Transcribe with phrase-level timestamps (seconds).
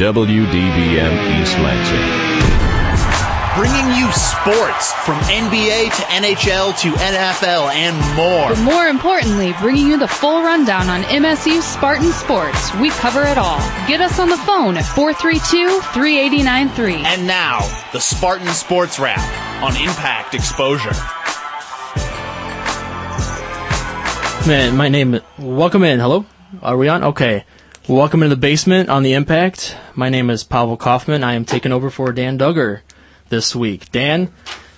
[0.00, 2.00] WDBM East Lansing.
[3.54, 8.48] Bringing you sports from NBA to NHL to NFL and more.
[8.48, 12.74] But more importantly, bringing you the full rundown on MSU Spartan Sports.
[12.76, 13.58] We cover it all.
[13.86, 17.04] Get us on the phone at 432-3893.
[17.04, 17.60] And now,
[17.92, 19.20] the Spartan Sports Wrap
[19.62, 20.94] on Impact Exposure.
[24.48, 25.20] Man, my name.
[25.38, 26.00] Welcome in.
[26.00, 26.24] Hello.
[26.62, 27.04] Are we on?
[27.04, 27.44] Okay.
[27.90, 29.76] Welcome into the basement on the Impact.
[29.96, 31.24] My name is Pavel Kaufman.
[31.24, 32.82] I am taking over for Dan Duggar
[33.30, 33.90] this week.
[33.90, 34.32] Dan,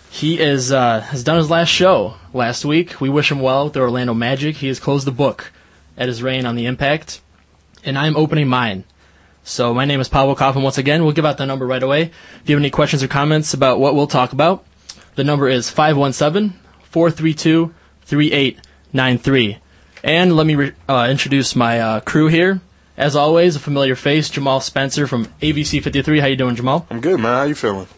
[0.08, 3.02] he is uh, has done his last show last week.
[3.02, 4.56] We wish him well with the Orlando Magic.
[4.56, 5.52] He has closed the book
[5.94, 7.20] at his reign on the Impact,
[7.84, 8.84] and I'm opening mine.
[9.44, 11.04] So my name is Pavel Kaufman once again.
[11.04, 12.04] We'll give out the number right away.
[12.04, 14.64] If you have any questions or comments about what we'll talk about,
[15.16, 17.74] the number is 517 432
[18.06, 19.58] 3893.
[20.02, 22.62] And let me re- uh, introduce my uh, crew here.
[23.02, 26.20] As always, a familiar face, Jamal Spencer from ABC 53.
[26.20, 26.86] How you doing, Jamal?
[26.88, 27.32] I'm good, man.
[27.32, 27.88] How you feeling?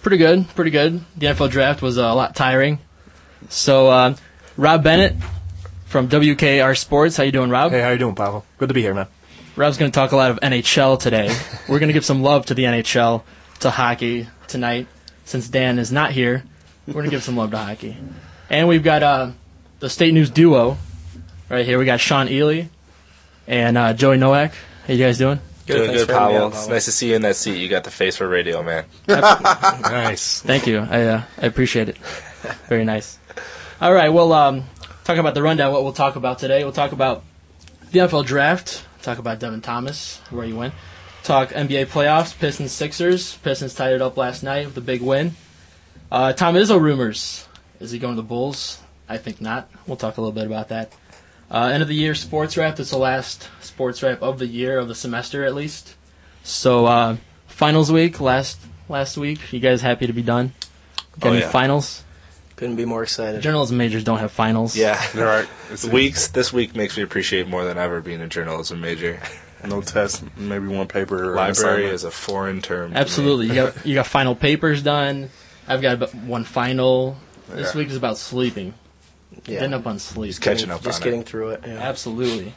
[0.00, 1.00] Pretty good, pretty good.
[1.16, 2.78] The NFL draft was uh, a lot tiring.
[3.48, 4.14] So, uh,
[4.56, 5.16] Rob Bennett
[5.86, 7.16] from WKR Sports.
[7.16, 7.72] How you doing, Rob?
[7.72, 8.44] Hey, how you doing, Pavel?
[8.58, 9.08] Good to be here, man.
[9.56, 11.36] Rob's going to talk a lot of NHL today.
[11.68, 13.24] We're going to give some love to the NHL,
[13.58, 14.86] to hockey tonight.
[15.24, 16.44] Since Dan is not here,
[16.86, 17.96] we're going to give some love to hockey.
[18.48, 19.30] And we've got uh,
[19.80, 20.76] the State News duo
[21.48, 21.76] right here.
[21.76, 22.66] We got Sean Ely
[23.46, 24.52] and uh, Joey Nowak.
[24.86, 25.40] How you guys doing?
[25.66, 26.48] Doing thanks good, for me Pavel.
[26.48, 27.58] It's nice to see you in that seat.
[27.58, 28.84] You got the face for radio, man.
[29.08, 30.40] Nice.
[30.42, 30.78] Thank you.
[30.78, 31.96] I uh, I appreciate it.
[32.68, 33.18] Very nice.
[33.80, 34.10] All right.
[34.10, 34.64] Well, um,
[35.04, 35.72] talk about the rundown.
[35.72, 36.64] What we'll talk about today.
[36.64, 37.24] We'll talk about
[37.90, 38.84] the NFL draft.
[39.02, 40.74] Talk about Devin Thomas, where he went.
[41.22, 42.38] Talk NBA playoffs.
[42.38, 43.36] Pistons Sixers.
[43.38, 45.34] Pistons tied it up last night with a big win.
[46.12, 47.48] Uh, Tom Izzo rumors.
[47.80, 48.80] Is he going to the Bulls?
[49.08, 49.70] I think not.
[49.86, 50.92] We'll talk a little bit about that.
[51.54, 52.80] Uh, end of the year sports wrap.
[52.80, 55.94] It's the last sports wrap of the year of the semester at least.
[56.42, 57.16] So uh,
[57.46, 59.52] finals week last last week.
[59.52, 60.52] You guys happy to be done?
[61.20, 61.50] Got Oh, any yeah.
[61.50, 62.02] finals?
[62.56, 63.40] Couldn't be more excited.
[63.40, 64.76] Journalism majors don't have finals.
[64.76, 65.00] Yeah.
[65.14, 65.46] there are
[65.92, 69.20] weeks this week makes me appreciate more than ever being a journalism major.
[69.66, 71.24] No test, maybe one paper.
[71.24, 72.92] Or an Library is a foreign term.
[72.94, 73.46] absolutely.
[73.46, 75.30] You got you got final papers done.
[75.66, 77.16] I've got one final.
[77.48, 77.78] This Yeah.
[77.78, 78.74] week is about sleeping.
[79.46, 79.60] Yeah.
[79.60, 80.30] Getting up on sleep.
[80.30, 81.26] Just catching up Just on getting it.
[81.28, 81.62] through it.
[81.66, 81.74] Yeah.
[81.74, 82.54] Absolutely.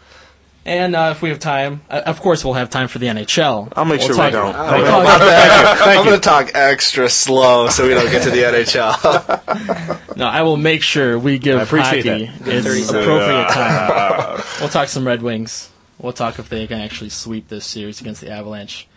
[0.65, 3.71] And uh, if we have time, uh, of course we'll have time for the NHL.
[3.77, 4.53] I'll make We'll sure talk- we don't.
[4.53, 8.39] we'll I'll- talk- I'm going to talk extra slow so we don't get to the
[8.43, 10.15] NHL.
[10.17, 11.99] no, I will make sure we give hockey
[12.45, 14.41] its appropriate time.
[14.59, 15.69] we'll talk some Red Wings.
[15.99, 18.87] We'll talk if they can actually sweep this series against the Avalanche.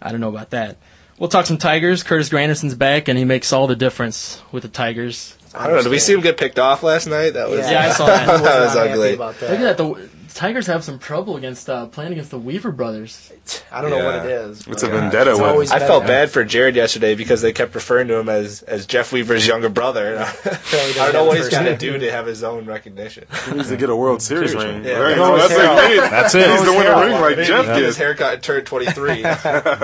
[0.00, 0.78] I don't know about that.
[1.20, 2.02] We'll talk some Tigers.
[2.02, 5.36] Curtis Granderson's back, and he makes all the difference with the Tigers.
[5.54, 5.82] I don't know.
[5.82, 7.30] Did we see him get picked off last night?
[7.34, 8.26] That was Yeah, I saw that.
[8.42, 9.14] that was ugly.
[9.14, 9.76] about Look at that.
[9.76, 13.32] The Tigers have some trouble against uh, playing against the Weaver brothers.
[13.70, 14.24] I don't know what Yeah.
[14.24, 14.58] it is.
[14.66, 17.52] It's but a vendetta it's with always I felt bad for Jered yesterday because they
[17.52, 20.18] kept referring to him as, as Jeff Weaver's younger brother.
[20.44, 23.26] I don't know what the he's first got to do to have his own recognition.
[23.46, 24.84] He needs to get a World Series ring.
[24.84, 24.98] Yeah.
[24.98, 25.16] Right?
[25.16, 26.10] No, that's it's what he needs.
[26.10, 26.48] That's He it.
[26.48, 27.96] needs to win a ring like Maybe Jeff get his gets.
[27.98, 29.22] haircut and turned 23.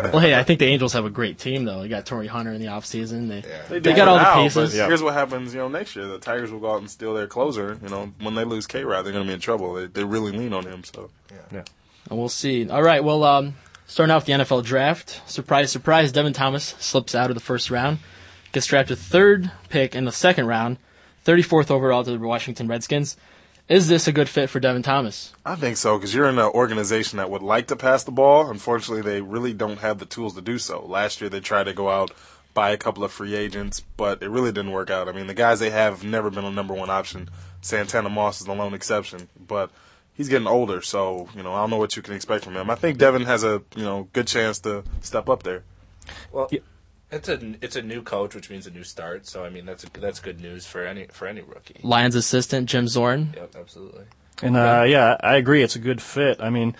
[0.08, 1.80] Well, hey, I think the Angels have a great team though.
[1.82, 3.28] They got Torii Hunter in the offseason.
[3.28, 4.76] They They, They do got all the now, pieces.
[4.76, 6.06] But here's what happens, you know, next year.
[6.06, 7.78] The Tigers will go out and steal their closer.
[7.82, 9.74] You know, when they lose K Rod, they're going to be in trouble.
[9.74, 10.84] They, they really lean on him.
[10.84, 11.64] So yeah,
[12.08, 12.68] And we'll see.
[12.68, 13.54] All right, well, um,
[13.86, 15.20] starting off the NFL draft.
[15.26, 17.98] Surprise, surprise, Devin Thomas slips out of the first round,
[18.52, 20.78] gets drafted third pick in the second round,
[21.26, 23.16] 34th overall to the Washington Redskins.
[23.68, 25.34] Is this a good fit for Devin Thomas?
[25.44, 28.50] I think so because you're in an organization that would like to pass the ball.
[28.50, 30.80] Unfortunately, they really don't have the tools to do so.
[30.86, 32.10] Last year, they tried to go out
[32.58, 35.08] buy a couple of free agents, but it really didn't work out.
[35.08, 37.28] I mean, the guys they have have never been a number one option.
[37.60, 39.70] Santana Moss is the lone exception, but
[40.18, 42.68] he's getting older, so you know I don't know what you can expect from him.
[42.68, 45.64] I think Devin has a you know good chance to step up there.
[46.30, 46.50] Well,
[47.10, 49.26] it's a it's a new coach, which means a new start.
[49.26, 51.80] So I mean that's a, that's good news for any for any rookie.
[51.82, 53.32] Lions assistant Jim Zorn.
[53.34, 54.04] Yep, absolutely.
[54.42, 55.62] And uh, yeah, I agree.
[55.62, 56.40] It's a good fit.
[56.40, 56.76] I mean,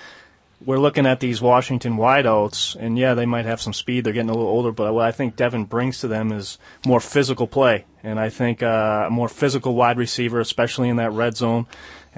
[0.65, 4.05] we're looking at these Washington wideouts, and yeah, they might have some speed.
[4.05, 7.01] They're getting a little older, but what I think Devin brings to them is more
[7.01, 11.37] physical play, and I think uh, a more physical wide receiver, especially in that red
[11.37, 11.67] zone.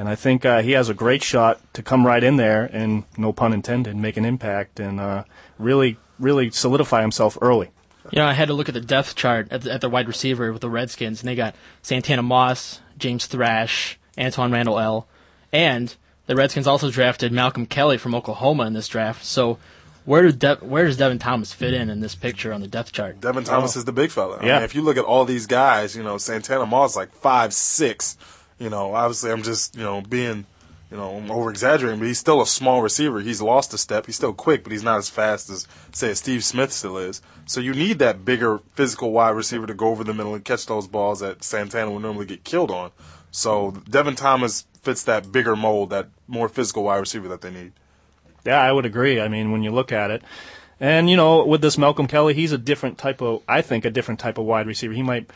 [0.01, 3.05] And I think uh, he has a great shot to come right in there and,
[3.19, 5.25] no pun intended, make an impact and uh,
[5.59, 7.69] really, really solidify himself early.
[8.11, 10.09] You know, I had to look at the depth chart at the, at the wide
[10.09, 15.07] receiver with the Redskins, and they got Santana Moss, James Thrash, Antwaan Randle El
[15.53, 15.95] And
[16.27, 19.23] the Redskins also drafted Malcolm Kelly from Oklahoma in this draft.
[19.23, 19.59] So
[20.07, 22.93] where, do De- where does Devin Thomas fit in in this picture on the depth
[22.93, 23.21] chart?
[23.21, 24.39] Devin Thomas is the big fella.
[24.39, 24.55] I Yeah.
[24.55, 28.17] mean, if you look at all these guys, you know, Santana Moss like five six.
[28.61, 30.47] You know, obviously I'm just you know being
[30.91, 33.21] you know, over exaggerating, but he's still a small receiver.
[33.21, 34.07] He's lost a step.
[34.07, 37.23] He's still quick, but he's not as fast as, say, Steve Smith still is.
[37.47, 40.67] So you need that bigger physical wide receiver to go over the middle and catch
[40.67, 42.91] those balls that Santana would normally get killed on.
[43.31, 47.73] So Devin Thomas fits that bigger mold, that more physical wide receiver that they need.
[48.45, 49.21] Yeah, I would agree.
[49.21, 50.23] I mean, when you look at it,
[50.81, 53.91] and you know, with this Malcolm Kelly, he's a different type of, I think, a
[53.91, 54.95] different type of wide receiver.
[54.95, 55.31] He might.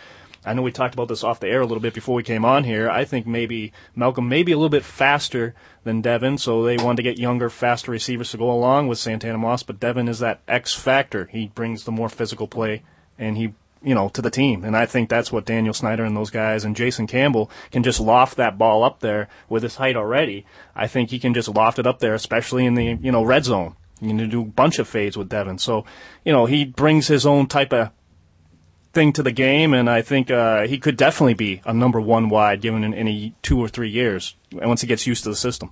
[0.44, 2.44] I know we talked about this off the air a little bit before we came
[2.44, 2.91] on here.
[2.91, 5.55] I think maybe Malcolm may be a little bit faster
[5.85, 9.38] than Devin, so they wanted to get younger, faster receivers to go along with Santana
[9.38, 9.62] Moss.
[9.62, 11.26] But Devin is that X factor.
[11.26, 12.82] He brings the more physical play,
[13.19, 13.55] and he
[13.85, 14.64] you know, to the team.
[14.64, 18.00] And I think that's what Daniel Snyder and those guys and Jason Campbell can just
[18.00, 20.46] loft that ball up there with his height already.
[20.75, 23.44] I think he can just loft it up there, especially in the, you know, red
[23.44, 23.76] zone.
[24.00, 25.58] You can do a bunch of fades with Devin.
[25.58, 25.85] So,
[26.25, 27.91] you know, he brings his own type of
[28.94, 32.29] thing to the game, and I think uh, he could definitely be a number one
[32.29, 35.70] wide given in any two or three years once he gets used to the system.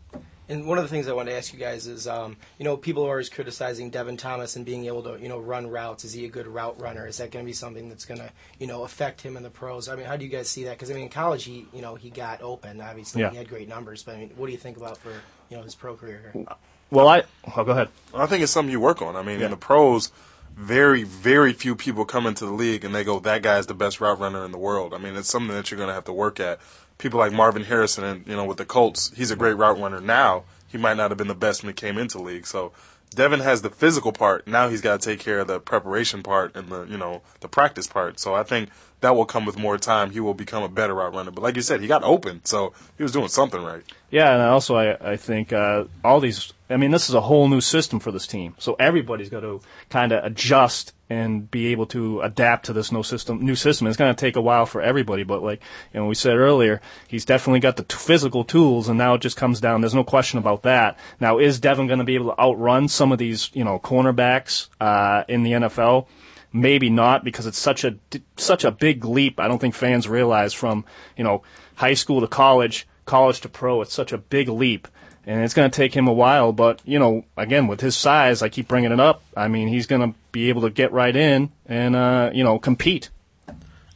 [0.49, 2.77] And one of the things I want to ask you guys is, um, you know,
[2.77, 6.05] people are always criticizing Devin Thomas and being able to, you know, run routes.
[6.05, 7.07] Is he a good route runner?
[7.07, 8.29] Is that going to be something that's going to,
[8.59, 9.89] you know, affect him in the pros?
[9.89, 10.73] I mean, how do you guys see that?
[10.77, 12.83] Because I mean, in college, he, you know, he got open.
[12.83, 13.31] Obviously, Yeah.
[13.31, 14.03] he had great numbers.
[14.03, 15.13] But I mean, what do you think about for,
[15.49, 16.33] you know, his pro career?
[16.35, 16.45] Here?
[16.91, 17.23] Well, I.
[17.57, 17.89] Oh, go ahead.
[18.13, 19.17] I think it's something you work on.
[19.17, 19.47] I mean, Yeah.
[19.47, 20.13] in the pros,
[20.55, 24.01] very, very few people come into the league and they go, that guy's the best
[24.01, 24.95] route runner in the world.
[24.95, 26.61] I mean, it's something that you're going to have to work at.
[26.99, 30.01] People like Marvin Harrison, and you know, with the Colts, he's a great route runner
[30.01, 30.45] now.
[30.69, 32.47] He might not have been the best when he came into league.
[32.47, 32.73] So
[33.13, 34.47] Devin has the physical part.
[34.47, 37.49] Now he's got to take care of the preparation part and the, you know, the
[37.49, 38.19] practice part.
[38.19, 38.71] So I think
[39.03, 40.11] that will come with more time.
[40.11, 41.31] He will become a better route runner.
[41.31, 43.83] But like you said, he got open, so he was doing something right.
[44.11, 46.53] Yeah, and also I, I think uh, all these.
[46.71, 49.61] I mean, this is a whole new system for this team, so everybody's got to
[49.91, 53.45] kind of adjust and be able to adapt to this new system.
[53.45, 53.87] New system.
[53.87, 55.63] It's going to take a while for everybody, but like
[55.93, 59.21] you know, we said earlier, he's definitely got the t- physical tools, and now it
[59.21, 59.83] just comes down.
[59.83, 60.99] There's no question about that.
[61.21, 64.69] Now, is Devin going to be able to outrun some of these, you know, cornerbacks
[64.81, 66.07] uh, in the NFL?
[66.53, 67.97] Maybe not because it's such a
[68.37, 69.39] such a big leap.
[69.39, 70.85] I don't think fans realize from
[71.17, 71.43] you know
[71.77, 73.83] high school to college, college to pro.
[73.83, 74.89] It's such a big leap,
[75.27, 76.53] and it's going to take him a while.
[76.53, 79.23] But you know, again with his size, I keep bringing it up.
[79.37, 82.59] I mean, he's going to be able to get right in and uh, you know
[82.59, 83.11] compete.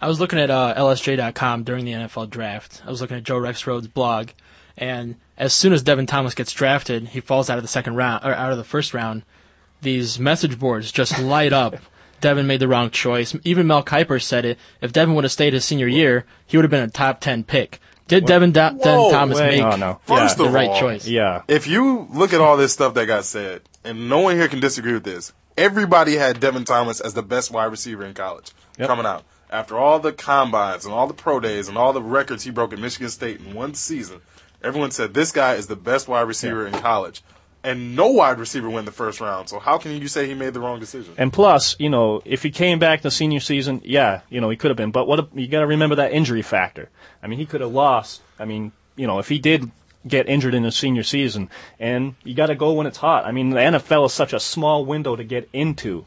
[0.00, 2.82] I was looking at uh, LSJ.com during the NFL draft.
[2.84, 4.28] I was looking at Joe Rexrode's blog,
[4.76, 8.24] and as soon as Devin Thomas gets drafted, he falls out of the second round
[8.24, 9.22] or out of the first round.
[9.82, 11.76] These message boards just light up.
[12.20, 13.36] Devin made the wrong choice.
[13.44, 14.58] Even Mel Kiper said it.
[14.80, 17.44] If Devin would have stayed his senior year, he would have been a top ten
[17.44, 17.80] pick.
[18.08, 20.00] Did Devin, da- Devin Whoa, Thomas wait, make no, no.
[20.04, 20.44] First Yeah.
[20.44, 21.06] the of right all, choice?
[21.08, 24.46] Yeah, If you look at all this stuff that got said, and no one here
[24.48, 28.52] can disagree with this, everybody had Devin Thomas as the best wide receiver in college
[28.78, 28.88] Yep.
[28.88, 29.24] coming out.
[29.50, 32.72] After all the combines and all the pro days and all the records he broke
[32.72, 34.20] at Michigan State in one season,
[34.62, 37.22] everyone said this guy is the best wide receiver in college.
[37.66, 39.48] And no wide receiver went the first round.
[39.48, 41.14] So how can you say he made the wrong decision?
[41.18, 44.56] And plus, you know, if he came back the senior season, yeah, you know, he
[44.56, 44.92] could have been.
[44.92, 46.88] But what if- you got to remember that injury factor.
[47.22, 48.22] I mean, he could have lost.
[48.38, 49.70] I mean, you know, if he did
[50.06, 53.24] get injured in his senior season, and you got to go when it's hot.
[53.24, 56.06] I mean, the NFL is such a small window to get into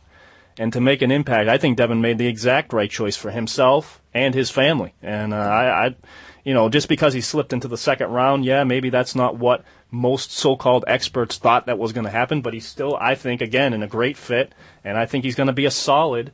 [0.58, 1.50] and to make an impact.
[1.50, 4.94] I think Devin made the exact right choice for himself and his family.
[5.02, 5.96] And uh, I, I,
[6.44, 9.64] you know, just because he slipped into the second round, yeah, maybe that's not what
[9.92, 12.42] most so-called experts thought that was going to happen.
[12.42, 15.48] But he's still, I think, again, in a great fit, and I think he's going
[15.48, 16.32] to be a solid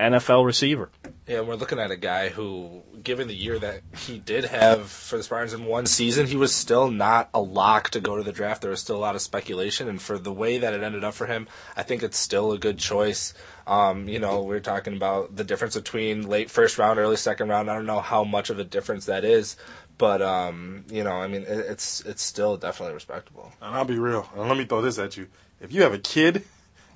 [0.00, 0.90] NFL receiver.
[1.26, 5.18] Yeah, we're looking at a guy who, given the year that he did have for
[5.18, 8.32] the Spartans in one season, he was still not a lock to go to the
[8.32, 8.62] draft.
[8.62, 11.14] There was still a lot of speculation, and for the way that it ended up
[11.14, 11.46] for him,
[11.76, 13.34] I think it's still a good choice.
[13.66, 17.48] Um, you know, we are talking about the difference between late first round, early second
[17.48, 17.70] round.
[17.70, 19.56] I don't know how much of a difference that is,
[20.00, 23.52] but um, you know, I mean, it, it's it's still definitely respectable.
[23.60, 24.26] And I'll be real.
[24.34, 25.28] And let me throw this at you.
[25.60, 26.42] If you have a kid,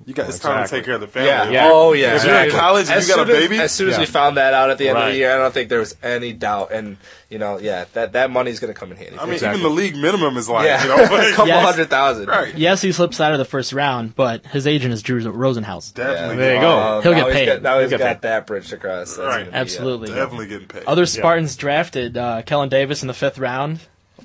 [0.05, 1.29] you got it's time to take care of the family.
[1.29, 1.49] Yeah.
[1.49, 1.69] Yeah.
[1.71, 2.15] Oh yeah.
[2.15, 3.99] If you're in college and As you got a soon as- as soon as Yeah.
[4.01, 5.95] we found that out at the end of the year, I don't think there was
[6.03, 6.71] any doubt.
[6.71, 6.97] And
[7.29, 9.17] you know, yeah, that that money's going to come in handy.
[9.17, 9.59] I mean, Exactly.
[9.61, 11.65] even the league minimum is like, yeah, you know, a couple Yes.
[11.65, 12.27] hundred thousand.
[12.27, 12.55] right.
[12.55, 15.93] Yes, he slips out of the first round, but his agent is Drew Rosenhaus.
[15.93, 16.35] Definitely.
[16.37, 16.77] There you go.
[16.79, 17.45] Um, He'll get he's paid.
[17.47, 18.21] Got, now He'll he's get got paid.
[18.21, 19.15] that bridge to cross.
[19.15, 19.37] That's Right.
[19.39, 20.07] gonna be, uh, Absolutely.
[20.09, 20.83] Definitely getting paid.
[20.85, 23.79] Other Spartans drafted uh, Kellen Davis in the fifth round,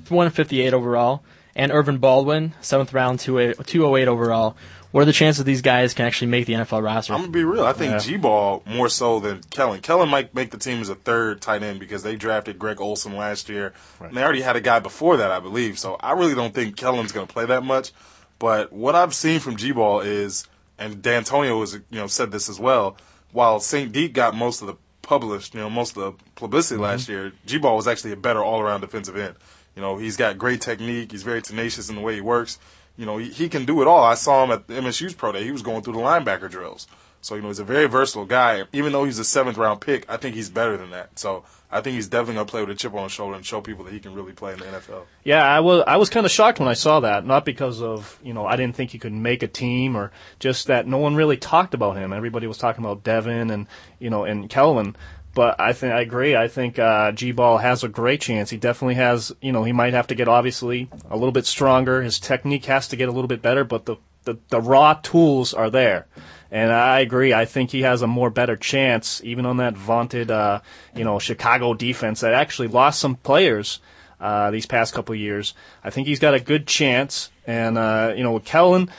[0.08, 1.22] 158 overall,
[1.56, 4.56] and Ervin Baldwin, seventh round, 28 208 overall.
[4.92, 7.12] What are the chances these guys can actually make the NFL roster?
[7.12, 7.64] I'm gonna be real.
[7.64, 7.98] I think Yeah.
[7.98, 9.80] G Ball more so than Kellen.
[9.80, 13.16] Kellen might make the team as a third tight end because they drafted Greg Olsen
[13.16, 15.78] last year, and they already had a guy before that, I believe.
[15.78, 17.92] So I really don't think Kellen's gonna play that much.
[18.40, 22.48] But what I've seen from G Ball is, and D'Antonio has you know said this
[22.48, 22.96] as well.
[23.32, 26.84] While Saint-Dic got most of the published, you know, most of the publicity mm-hmm.
[26.84, 29.36] last year, G Ball was actually a better all around defensive end.
[29.76, 31.12] You know, he's got great technique.
[31.12, 32.58] He's very tenacious in the way he works.
[33.00, 34.04] You know, he, he can do it all.
[34.04, 35.42] I saw him at MSU's pro day.
[35.42, 36.86] He was going through the linebacker drills.
[37.22, 38.64] So, you know, he's a very versatile guy.
[38.74, 41.18] Even though he's a seventh round pick, I think he's better than that.
[41.18, 43.46] So I think he's definitely going to play with a chip on his shoulder and
[43.46, 45.04] show people that he can really play in the NFL.
[45.24, 47.24] Yeah, I was I was kind of shocked when I saw that.
[47.24, 50.66] Not because of you know I didn't think he could make a team or just
[50.66, 52.12] that no one really talked about him.
[52.12, 53.66] Everybody was talking about Devin and
[53.98, 54.94] you know and Kelvin.
[55.40, 56.36] But I think I agree.
[56.36, 58.50] I think uh, G Ball has a great chance.
[58.50, 59.34] He definitely has.
[59.40, 62.02] You know, he might have to get obviously a little bit stronger.
[62.02, 65.54] His technique has to get a little bit better, but the the, the raw tools
[65.54, 66.06] are there.
[66.50, 67.32] And I agree.
[67.32, 70.60] I think he has a more better chance, even on that vaunted, uh,
[70.94, 73.80] you know, Chicago defense that actually lost some players
[74.20, 75.54] uh, these past couple years.
[75.82, 77.30] I think he's got a good chance.
[77.46, 78.90] And uh, you know, with Kellen,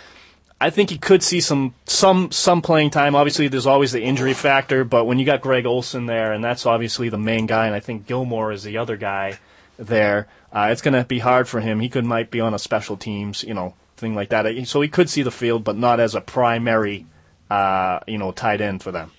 [0.61, 3.15] I think he could see some some some playing time.
[3.15, 6.65] Obviously, there's always the injury factor, but when you got Greg Olsen there, and that's
[6.65, 9.39] obviously the main guy, and I think Gilmore is the other guy
[9.77, 10.27] there.
[10.53, 11.79] Uh, it's going to be hard for him.
[11.79, 14.67] He could might be on a special teams, you know, thing like that.
[14.67, 17.07] So he could see the field, but not as a primary
[17.51, 19.11] uh, you know, tight end for them.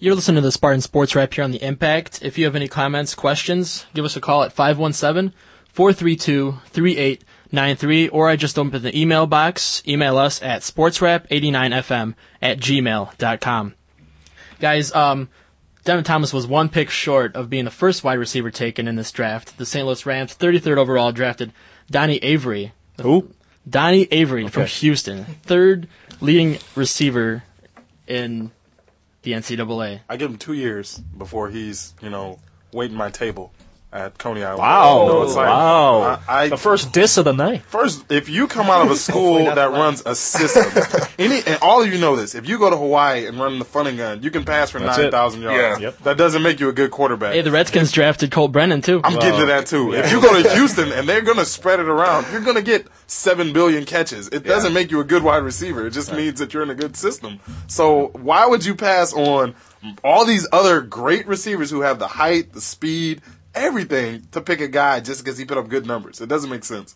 [0.00, 2.20] You're listening to the Spartan Sports Wrap here on the Impact.
[2.20, 5.32] If you have any comments, questions, give us a call at 517
[5.72, 6.58] 432
[7.54, 9.82] 3893, or I just opened the email box.
[9.86, 13.74] Email us at sportswrap89fm at gmail.com.
[14.58, 15.28] Guys, um,
[15.84, 19.12] Devin Thomas was one pick short of being the first wide receiver taken in this
[19.12, 19.56] draft.
[19.56, 19.86] The St.
[19.86, 21.52] Louis Rams, 33rd overall, drafted
[21.90, 22.72] Donnie Avery.
[23.00, 23.30] Who?
[23.68, 25.88] Donnie Avery from Houston, third
[26.20, 27.44] leading receiver
[28.06, 28.50] in
[29.22, 30.00] the NCAA.
[30.08, 32.40] I give him two years before he's, you know,
[32.72, 33.52] waiting my table
[33.94, 34.58] at Coney Island.
[34.58, 35.06] Wow!
[35.06, 36.20] No, it's like, wow!
[36.28, 37.62] I, I, the first diss of the night.
[37.62, 40.64] First, if you come out of a school that runs a system,
[41.18, 42.34] any and all of you know this.
[42.34, 44.98] If you go to Hawaii and run the funny gun, you can pass for That's
[44.98, 45.10] nine it.
[45.12, 45.80] thousand yards.
[45.80, 45.86] Yeah.
[45.86, 45.98] Yep.
[46.00, 47.34] That doesn't make you a good quarterback.
[47.34, 49.00] Hey, the Redskins drafted Colt Brennan too.
[49.04, 49.94] I'm getting to that too.
[49.94, 52.62] If you go to Houston and they're going to spread it around, you're going to
[52.62, 54.28] get seven billion catches.
[54.28, 55.86] It doesn't make you a good wide receiver.
[55.86, 57.38] It just means that you're in a good system.
[57.68, 59.54] So why would you pass on
[60.02, 63.22] all these other great receivers who have the height, the speed,
[63.54, 66.20] everything to pick a guy just because he put up good numbers?
[66.20, 66.94] It doesn't make sense.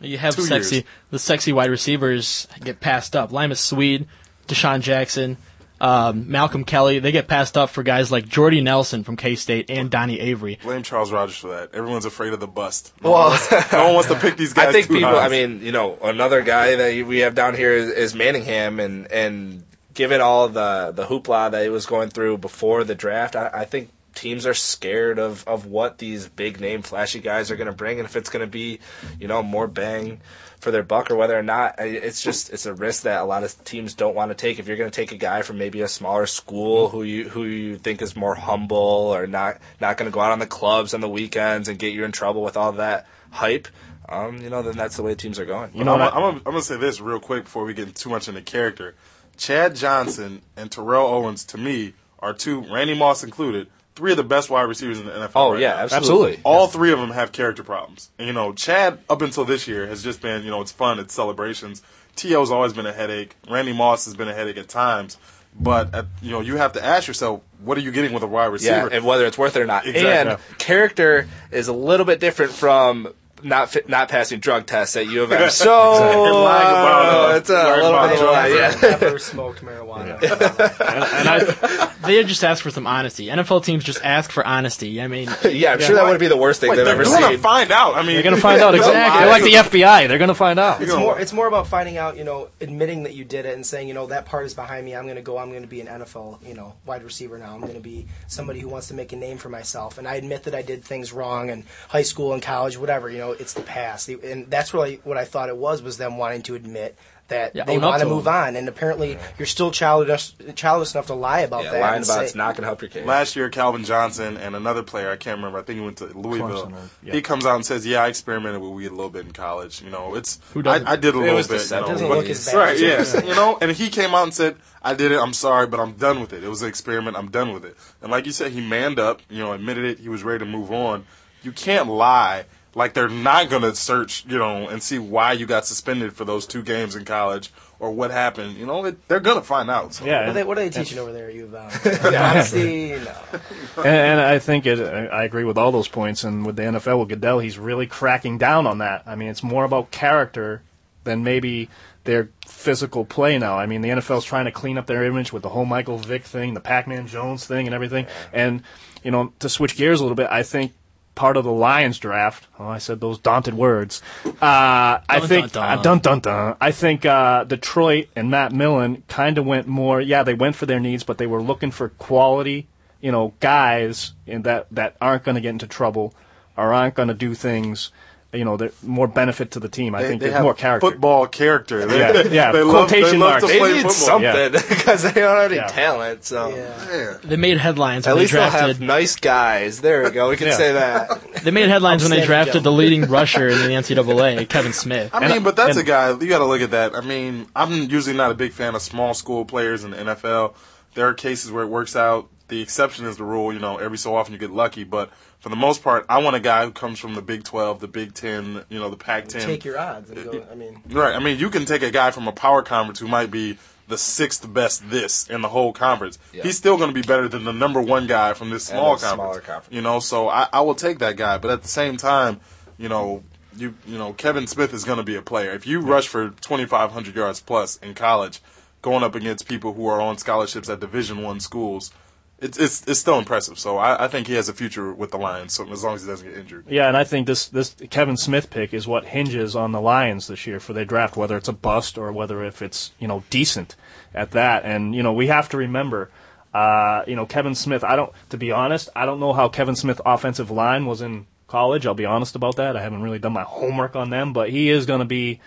[0.00, 0.84] You have Two sexy, years.
[1.10, 3.32] the sexy wide receivers get passed up.
[3.32, 4.06] Limas Sweed,
[4.46, 5.36] DeSean Jackson,
[5.80, 7.00] um, Malcolm Kelly.
[7.00, 10.58] They get passed up for guys like Jordy Nelson from K State and Donnie Avery.
[10.62, 11.74] Blame Charles Rogers for that.
[11.74, 12.92] Everyone's afraid of the bust.
[13.02, 14.68] No one wants, no one wants to pick these guys.
[14.68, 15.10] I think too people.
[15.10, 15.26] high.
[15.26, 19.10] I mean, you know, another guy that we have down here is, is Manningham, and
[19.10, 19.64] and
[19.94, 23.64] given all the the hoopla that he was going through before the draft, I, I
[23.64, 27.72] think teams are scared of of what these big name flashy guys are going to
[27.72, 28.80] bring, and if it's going to be,
[29.20, 30.20] you know, more bang
[30.58, 33.44] for their buck or whether or not it's just it's a risk that a lot
[33.44, 35.82] of teams don't want to take if you're going to take a guy from maybe
[35.82, 40.10] a smaller school who you who you think is more humble or not not going
[40.10, 42.56] to go out on the clubs on the weekends and get you in trouble with
[42.56, 43.68] all that hype
[44.08, 46.42] um, you know then that's the way teams are going You know, I'm, I'm, I'm
[46.42, 48.96] gonna say this real quick before we get too much into character.
[49.36, 54.22] Chad Johnson and Terrell Owens, to me, are two, Randy Moss included, three of the
[54.24, 55.30] best wide receivers in the NFL.
[55.34, 55.96] oh right yeah now.
[55.96, 58.10] absolutely, All three of them have character problems.
[58.18, 60.98] And, you know, Chad, up until this year, has just been, you know, it's fun,
[61.00, 61.82] it's celebrations.
[62.16, 63.34] T.O.'s always been a headache.
[63.50, 65.16] Randy Moss has been a headache at times.
[65.60, 68.26] But, at, you know, you have to ask yourself, what are you getting with a
[68.28, 68.52] wide yeah
[68.82, 68.88] receiver?
[68.94, 70.32] and whether it's worth it or not Exactly.
[70.34, 75.06] and character is a little bit different from not fit, not passing drug tests at
[75.06, 75.50] U of M.
[75.58, 78.96] So lying about uh, it's a little bit of a lie, yeah.
[79.00, 80.20] Never smoked marijuana.
[80.22, 83.26] and I, They just ask for some honesty.
[83.26, 85.00] NFL teams just ask for honesty.
[85.02, 87.12] I mean, yeah, I'm sure that would be the worst thing Wait, they've ever seen.
[87.12, 87.94] they're ever going to find out.
[87.96, 89.20] I mean, they're going to find out exactly.
[89.20, 90.08] They're like the FBI.
[90.08, 90.80] They're going to find out.
[90.80, 91.18] It's more.
[91.18, 92.16] It's more about finding out.
[92.16, 94.84] You know, admitting that you did it and saying, you know, that part is behind
[94.84, 94.94] me.
[94.94, 95.38] I'm going to go.
[95.38, 97.54] I'm going to be an NFL, you know, wide receiver now.
[97.54, 99.98] I'm going to be somebody who wants to make a name for myself.
[99.98, 103.10] And I admit that I did things wrong in high school and college, whatever.
[103.10, 104.08] You know, it's the past.
[104.08, 106.96] And that's really what I thought it was was them wanting to admit
[107.28, 108.56] that Yeah, they want to to move on.
[108.56, 111.80] And apparently, you're still childish, childish enough to lie about Yeah, that.
[111.82, 113.04] lying about say- it's not going to help your case.
[113.04, 116.06] Last year, Calvin Johnson and another player, I can't remember, I think he went to
[116.06, 116.68] Louisville.
[116.68, 117.12] Clemson or- yeah.
[117.12, 119.82] He comes out and says, Yeah, I experimented with weed a little bit in college.
[119.82, 120.40] You know, it's.
[120.54, 120.86] Who I, doesn't?
[120.88, 121.70] I did a It little was the bit.
[121.70, 121.88] You know, 70s.
[121.88, 122.56] Doesn't but- look as bad.
[122.56, 125.66] Right, Yeah, you know, and he came out and said, I did it, I'm sorry,
[125.66, 126.42] but I'm done with it.
[126.42, 127.76] It was an experiment, I'm done with it.
[128.00, 130.50] And like you said, he manned up, you know, admitted it, he was ready to
[130.50, 131.04] move on.
[131.42, 132.46] You can't lie.
[132.78, 136.24] Like they're not going to search, you know, and see why you got suspended for
[136.24, 138.56] those two games in college or what happened.
[138.56, 139.94] You know, it, they're going to find out.
[139.94, 140.04] So.
[140.04, 142.14] Yeah, What are, they, what are they teaching over there at U of M?
[142.14, 143.16] Honesty, no.
[143.78, 146.22] and, and I think it, I agree with all those points.
[146.22, 149.02] And with the NFL, with Goodell, he's really cracking down on that.
[149.06, 150.62] I mean, it's more about character
[151.02, 151.68] than maybe
[152.04, 153.58] their physical play now.
[153.58, 156.22] I mean, the NFL's trying to clean up their image with the whole Michael Vick
[156.22, 158.06] thing, the Pac-Man Jones thing, and everything.
[158.32, 158.62] And
[159.02, 160.74] you know, to switch gears a little bit, I think
[161.18, 162.46] part of the Lions draft.
[162.60, 164.00] Oh, I said those daunted words.
[164.24, 165.98] Uh, I Dun, think dun, uh, dun.
[165.98, 166.56] dun dun dun.
[166.60, 170.00] I think uh, Detroit and Matt Millen kind of went more.
[170.00, 172.68] Yeah, they went for their needs, but they were looking for quality,
[173.00, 176.14] you know, guys in that that aren't going to get into trouble
[176.56, 177.90] or aren't going to do things.
[178.30, 179.94] You know, that more benefit to the team.
[179.94, 180.90] I They, think they there's have more character.
[180.90, 181.86] football character.
[181.86, 183.46] They, Yeah, yeah, They love, they quotation love to marks.
[183.46, 183.92] They play need football.
[184.20, 185.66] something because they don't have any Yeah.
[185.68, 186.24] talent.
[186.26, 187.14] So Yeah.
[187.24, 188.86] They made headlines at when they least they'll have drafted.
[188.86, 189.80] nice guys.
[189.80, 190.28] There we go.
[190.28, 190.56] We can Yeah.
[190.58, 191.08] say that.
[191.42, 195.08] They made headlines when they Upstanding drafted the leading rusher in the NCAA, Kevin Smith.
[195.14, 196.10] I mean, but that's and- a guy.
[196.10, 196.94] You got to look at that.
[196.94, 200.52] I mean, I'm usually not a big fan of small school players in the NFL.
[200.94, 202.28] There are cases where it works out.
[202.48, 203.54] The exception is the rule.
[203.54, 205.08] You know, every so often you get lucky, but
[205.40, 207.88] for the most part, I want a guy who comes from the Big 12, the
[207.88, 209.44] Big 10, you know, the Pac-10.
[209.44, 210.38] Take your odds and go.
[210.38, 211.14] Uh, I mean, Right.
[211.14, 213.96] I mean, you can take a guy from a power conference who might be the
[213.98, 216.18] sixth best this in the whole conference.
[216.32, 216.42] Yeah.
[216.42, 219.46] He's still going to be better than the number one guy from this small conference.
[219.46, 219.68] conference.
[219.70, 221.38] You know, so I, I will take that guy.
[221.38, 222.40] But at the same time,
[222.76, 223.22] you know,
[223.56, 225.52] you you know, Kevin Smith is going to be a player.
[225.52, 228.40] If you rush for 2,500 yards plus in college,
[228.82, 231.92] going up against people who are on scholarships at Division One schools.
[232.40, 235.18] It's, it's it's still impressive, so I, I think he has a future with the
[235.18, 235.54] Lions.
[235.54, 236.66] So as long as he doesn't get injured.
[236.68, 240.28] Yeah, and I think this this Kevin Smith pick is what hinges on the Lions
[240.28, 243.24] this year for their draft, whether it's a bust or whether if it's you know
[243.28, 243.74] decent
[244.14, 244.64] at that.
[244.64, 246.10] And you know we have to remember,
[246.54, 247.82] uh, you know Kevin Smith.
[247.82, 251.26] I don't, to be honest, I don't know how Kevin Smith offensive line was in
[251.48, 251.86] college.
[251.86, 252.76] I'll be honest about that.
[252.76, 255.40] I haven't really done my homework on them, but he is going to be.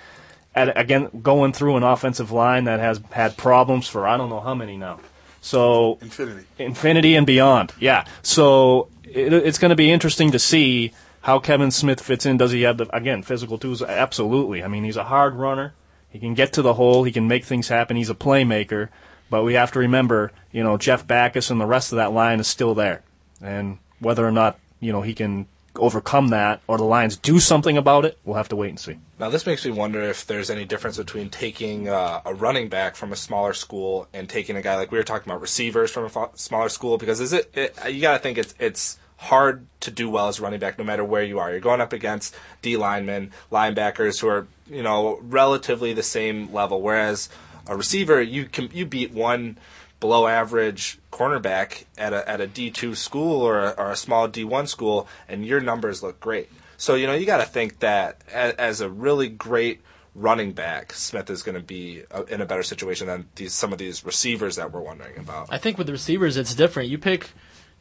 [0.54, 4.42] At, again, going through an offensive line that has had problems for I don't know
[4.42, 5.00] how many now.
[5.42, 6.46] So Infinity.
[6.60, 7.74] infinity and beyond.
[7.80, 8.06] Yeah.
[8.22, 12.38] So it, it's going to be interesting to see how Kevin Smith fits in.
[12.38, 13.82] Does he have the again physical tools?
[13.82, 14.64] Absolutely.
[14.64, 15.74] I mean, he's a hard runner.
[16.10, 17.04] He can get to the hole.
[17.04, 17.98] He can make things happen.
[17.98, 18.90] He's a playmaker.
[19.30, 22.40] But we have to remember, you know, Jeff Backus and the rest of that line
[22.42, 23.02] is still there,
[23.42, 27.78] and whether or not you know he can overcome that or the Lions do something
[27.78, 28.98] about it, we'll have to wait and see.
[29.20, 32.96] Now, this makes me wonder if there's any difference between taking uh, a running back
[32.96, 36.06] from a smaller school and taking a guy like we were talking about receivers from
[36.06, 36.98] a smaller school.
[36.98, 40.40] Because is it, it you got to think it's it's hard to do well as
[40.40, 41.52] a running back no matter where you are.
[41.52, 46.82] You're going up against D linemen, linebackers who are you know relatively the same level,
[46.82, 47.30] whereas
[47.68, 49.58] a receiver you can you beat one
[50.02, 54.28] below average cornerback at a at a D two school or a, or a small
[54.28, 56.50] D one school, and your numbers look great.
[56.76, 59.80] So you know you got to think that as, as a really great
[60.14, 63.72] running back, Smith is going to be uh, in a better situation than these some
[63.72, 65.48] of these receivers that we're wondering about.
[65.50, 66.90] I think with the receivers, it's different.
[66.90, 67.30] You pick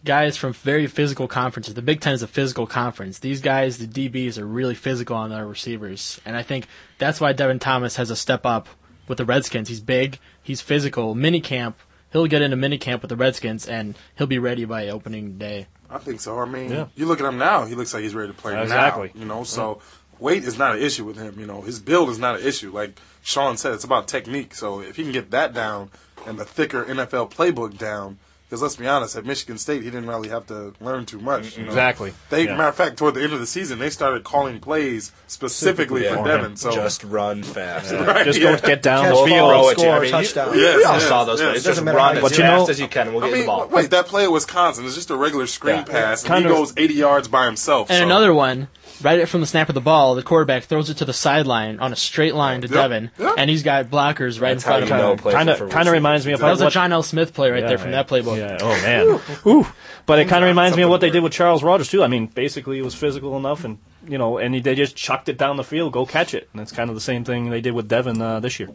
[0.04, 1.74] guys from very physical conferences.
[1.74, 3.18] The Big Ten is a physical conference.
[3.18, 6.66] These guys, the DBs, are really physical on their receivers, and I think
[6.98, 8.68] that's why Devin Thomas has a step up
[9.08, 9.68] with the Redskins.
[9.68, 11.14] He's big, he's physical.
[11.14, 11.78] Mini camp,
[12.12, 15.66] he'll get into mini camp with the Redskins, and he'll be ready by opening day.
[15.88, 16.38] I think so.
[16.38, 16.86] I mean, Yeah.
[16.94, 19.10] you look at him now; he looks like he's ready to play Exactly.
[19.14, 19.20] now.
[19.20, 19.80] You know, so
[20.18, 21.38] weight is not an issue with him.
[21.40, 22.70] You know, his build is not an issue.
[22.70, 24.54] Like Sean said, it's about technique.
[24.54, 25.90] So if he can get that down
[26.26, 28.18] and the thicker NFL playbook down,
[28.50, 31.56] because let's be honest, at Michigan State, he didn't really have to learn too much.
[31.56, 31.68] you know.
[31.68, 32.12] Exactly.
[32.30, 32.56] They, Yeah.
[32.56, 36.16] matter of fact, toward the end of the season, they started calling plays specifically Yeah.
[36.16, 36.56] for Devin.
[36.56, 37.92] So Just run fast.
[37.94, 38.56] Right, Just yeah.
[38.60, 39.38] go get down Catch the the field.
[39.38, 40.58] ball, Throw it to score, I mean, touchdown.
[40.58, 41.50] Yes, We all yes, saw those yes.
[41.50, 41.62] plays.
[41.64, 43.28] Doesn't Just run as you But you fast know- as you can, and we'll I
[43.28, 43.68] get you mean, the ball.
[43.68, 45.82] wait, that play at Wisconsin is just a regular screen Yeah.
[45.84, 47.88] pass, and he goes 80 yards by himself.
[47.88, 48.04] And so.
[48.04, 48.66] another one,
[49.02, 51.78] right it from the snap of the ball, the quarterback throws it to the sideline
[51.80, 53.34] on a straight line to Yep, Devin, yep.
[53.38, 55.32] and he's got blockers right That's in front how of him.
[55.32, 57.02] Kind of kind of reminds me of That was a what- John L.
[57.02, 58.06] Smith play right Yeah, there from man.
[58.06, 58.36] that playbook.
[58.38, 58.58] Yeah.
[58.60, 59.20] Oh man.
[59.46, 59.66] Ooh.
[60.06, 62.02] But it kind of reminds me of what they did with Charles Rogers too.
[62.02, 65.38] I mean, basically, it was physical enough, and you know, and they just chucked it
[65.38, 67.72] down the field, go catch it, and it's kind of the same thing they did
[67.74, 68.70] with Devin uh, this year.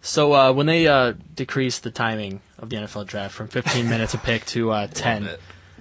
[0.00, 4.14] So uh, when they uh, decreased the timing of the NFL draft from 15 minutes
[4.14, 5.28] a pick to uh, 10,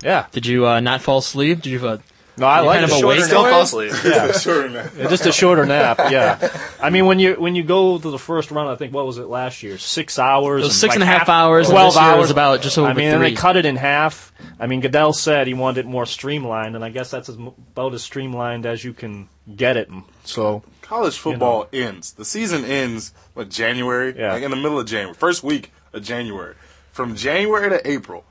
[0.04, 0.26] Yeah.
[0.32, 1.62] did you uh, not fall asleep?
[1.62, 2.00] Did you?
[2.38, 3.50] No, I like kind of a shorter waste nap.
[3.50, 3.92] fall asleep.
[4.06, 4.32] Yeah.
[4.38, 4.96] sure enough.
[4.98, 5.98] Yeah, just a shorter nap.
[6.12, 6.56] Yeah.
[6.82, 9.18] I mean, when you when you go to the first run, I think what was
[9.18, 9.78] it last year?
[9.78, 10.62] Six hours.
[10.62, 11.70] it was and six like and a half half- hours.
[11.70, 12.30] Twelve this year hours.
[12.32, 13.30] about just over I mean, and three.
[13.32, 14.32] they cut it in half.
[14.60, 17.94] I mean, Goodell said he wanted it more streamlined, and I guess that's as, about
[17.94, 19.90] as streamlined as you can get it.
[20.24, 22.14] So college football ends.
[22.14, 24.34] The season ends what January, Yeah.
[24.34, 26.54] like in the middle of January, first week of January.
[26.92, 28.26] From January to April,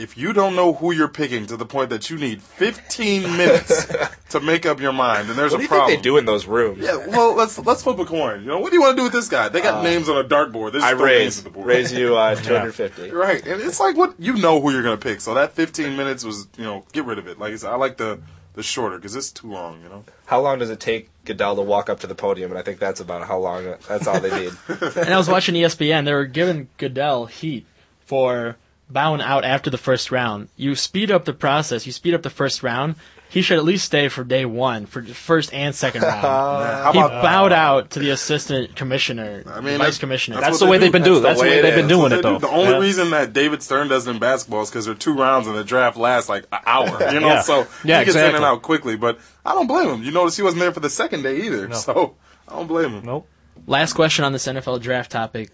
[0.00, 3.86] if you don't know who you're picking to the point that you need 15 minutes
[4.30, 5.88] to make up your mind, then there's What a do you problem.
[5.90, 6.78] think they do in those rooms?
[6.82, 8.40] Yeah, well, let's let's flip a coin.
[8.40, 9.48] You know, what do you want to do with this guy?
[9.48, 10.72] They got names on a dartboard.
[10.72, 11.66] There's I still raise at the board.
[11.66, 13.10] raise you uh, 250.
[13.10, 15.20] Right, and it's like what you know who you're gonna pick.
[15.20, 17.38] So that 15 minutes was, you know, get rid of it.
[17.38, 18.20] Like I said, I like the
[18.54, 19.82] the shorter because it's too long.
[19.82, 20.04] You know.
[20.26, 22.50] How long does it take Goodell to walk up to the podium?
[22.50, 23.74] And I think that's about how long.
[23.88, 24.52] That's all they need.
[24.96, 26.04] and I was watching ESPN.
[26.04, 27.66] They were giving Goodell heat
[28.06, 28.56] for
[28.92, 30.48] bowing out after the first round.
[30.56, 31.86] You speed up the process.
[31.86, 32.96] You speed up the first round.
[33.28, 36.20] He should at least stay for day one, for the first and second round.
[36.20, 40.40] How he about bowed out to the assistant commissioner, I mean, vice that's- commissioner.
[40.40, 40.80] That's what the way do.
[40.80, 41.22] they've been doing.
[41.22, 41.88] That's the way way it they've been is.
[41.90, 42.22] doing it, do.
[42.22, 42.38] though.
[42.40, 42.78] The only Yeah.
[42.80, 45.56] reason that David Stern does it in basketball is because there are two rounds and
[45.56, 47.12] the draft lasts like an hour.
[47.12, 47.42] You know, Yeah.
[47.42, 48.36] so Yeah, he gets in exactly.
[48.36, 48.96] and out quickly.
[48.96, 50.02] But I don't blame him.
[50.02, 52.16] You notice he wasn't there for the second day either, so
[52.48, 53.04] I don't blame him.
[53.04, 53.28] Nope.
[53.68, 55.52] Last question on this NFL draft topic.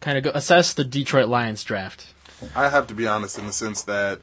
[0.00, 2.12] Kind of go assess the Detroit Lions draft.
[2.54, 4.20] I have to be honest in the sense that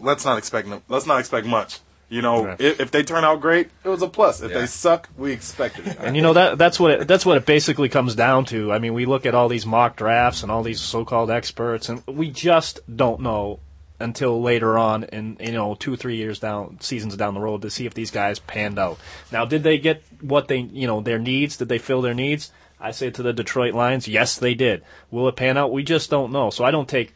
[0.00, 1.80] let's not expect let's not expect much.
[2.08, 2.60] You know, Right.
[2.60, 4.42] if, if they turn out great, it was a plus.
[4.42, 4.58] If Yeah.
[4.60, 5.96] they suck, we expected it.
[5.98, 8.70] And you know that that's what it, that's what it basically comes down to.
[8.70, 12.02] I mean, we look at all these mock drafts and all these so-called experts, and
[12.06, 13.60] we just don't know
[13.98, 17.70] until later on, in you know, two three years down, seasons down the road, to
[17.70, 18.98] see if these guys panned out.
[19.30, 21.56] Now, did they get what they you know their needs?
[21.56, 22.50] Did they fill their needs?
[22.78, 24.82] I say to the Detroit Lions, yes, they did.
[25.10, 25.72] Will it pan out?
[25.72, 26.50] We just don't know.
[26.50, 27.14] So I don't take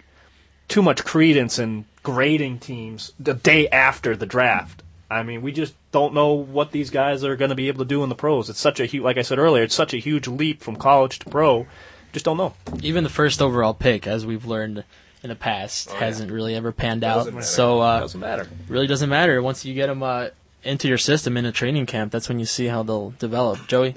[0.68, 4.82] too much credence in grading teams the day after the draft.
[5.10, 7.88] I mean, we just don't know what these guys are going to be able to
[7.88, 8.50] do in the pros.
[8.50, 11.20] It's such a huge, like I said earlier, it's such a huge leap from college
[11.20, 11.66] to pro.
[12.12, 12.54] Just don't know.
[12.82, 14.82] Even the first overall pick, as we've learned
[15.22, 17.18] in the past, hasn't really ever panned out.
[17.18, 17.46] Doesn't matter.
[17.46, 18.48] So uh, Doesn't matter.
[18.68, 20.28] really doesn't matter once you get them uh,
[20.64, 22.10] into your system in a training camp.
[22.10, 23.66] That's when you see how they'll develop.
[23.68, 23.94] Joey,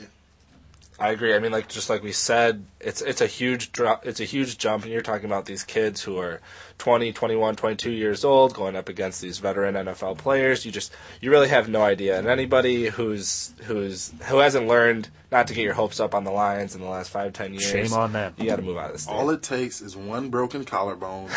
[1.00, 1.34] I agree.
[1.34, 4.06] I mean, like just like we said, it's it's a huge drop.
[4.06, 6.40] It's a huge jump, and you're talking about these kids who are
[6.78, 10.66] 20, 21, 22 years old going up against these veteran NFL players.
[10.66, 12.18] You just you really have no idea.
[12.18, 16.32] And anybody who's who's who hasn't learned not to get your hopes up on the
[16.32, 18.34] Lions in the last five ten years, Shame on them.
[18.38, 19.08] You got to move out of this.
[19.08, 21.30] All it takes is one broken collarbone,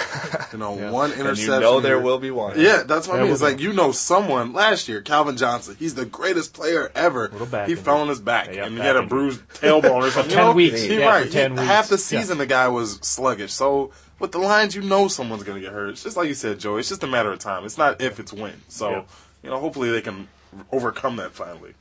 [0.52, 1.54] you know, one and interception.
[1.54, 2.58] you know there will be one.
[2.58, 3.32] Yeah, that's what I mean.
[3.32, 5.76] It's will like you know someone last year, Calvin Johnson.
[5.78, 7.28] He's the greatest player ever.
[7.30, 10.10] Little back he fell on his back Yeah, and he had a bruised tailbone or
[10.12, 10.30] something.
[10.30, 10.52] You 10 know?
[10.52, 10.82] weeks.
[10.82, 11.31] He, Yeah, right.
[11.32, 12.12] For 10 He- Half the weeks.
[12.12, 12.20] Yeah.
[12.20, 13.52] season, the guy was sluggish.
[13.52, 15.90] So with the Lions, you know someone's going to get hurt.
[15.90, 16.76] It's just like you said, Joe.
[16.76, 17.64] It's just a matter of time.
[17.64, 18.60] It's not if, it's when.
[18.68, 19.02] So Yeah.
[19.42, 20.28] you know, hopefully they can
[20.70, 21.74] overcome that finally.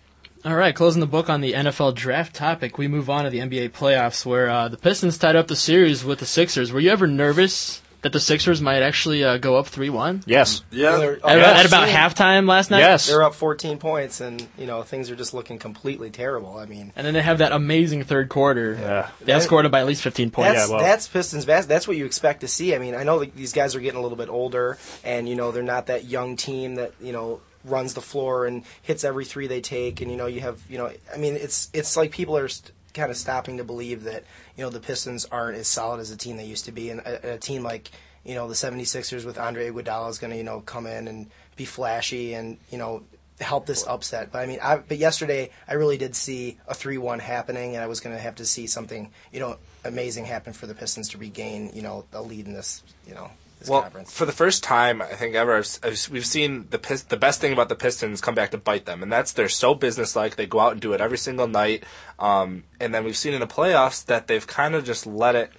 [0.44, 3.38] All right, closing the book on the NFL draft topic, we move on to the
[3.40, 6.72] NBA playoffs, where uh, the Pistons tied up the series with the Sixers.
[6.72, 10.64] Were you ever nervous that the Sixers might actually uh, go up three-one Yes.
[10.72, 10.98] Yeah.
[10.98, 11.60] They're- at, Yes.
[11.60, 12.80] at about halftime last night?
[12.80, 13.08] Yes.
[13.08, 16.58] They're up 14 points, and you know things are just looking completely terrible.
[16.58, 18.78] I mean, And then they have that amazing third quarter.
[18.80, 19.10] Yeah.
[19.22, 20.54] They outscored them by at least 15 points.
[20.54, 22.74] that's yeah, well- that's Pistons bas That's what you expect to see.
[22.76, 25.36] I mean, I know that these guys are getting a little bit older, and you
[25.36, 29.24] know they're not that young team that you know runs the floor and hits every
[29.26, 30.02] three they take.
[30.02, 32.72] And you know you have you know I mean it's it's like people are st-
[32.94, 34.24] kind of stopping to believe that
[34.56, 37.00] you know the Pistons aren't as solid as a team they used to be, and
[37.02, 37.92] a, a team like
[38.24, 41.30] you know the 76ers with Andre Iguodala is going to you know come in and
[41.56, 43.04] be flashy and you know
[43.40, 44.32] help this upset.
[44.32, 47.88] But I mean, I, but yesterday I really did see a three-one happening, and I
[47.88, 51.18] was going to have to see something you know amazing happen for the Pistons to
[51.18, 54.12] regain you know a lead in this you know this Well, conference.
[54.12, 57.40] for the first time, I think ever, I've, I've, we've seen the Pist- the best
[57.40, 60.36] thing about the Pistons come back to bite them, and that's they're so businesslike.
[60.36, 61.84] They go out and do it every single night,
[62.20, 65.52] um, and then we've seen in the playoffs that they've kind of just let it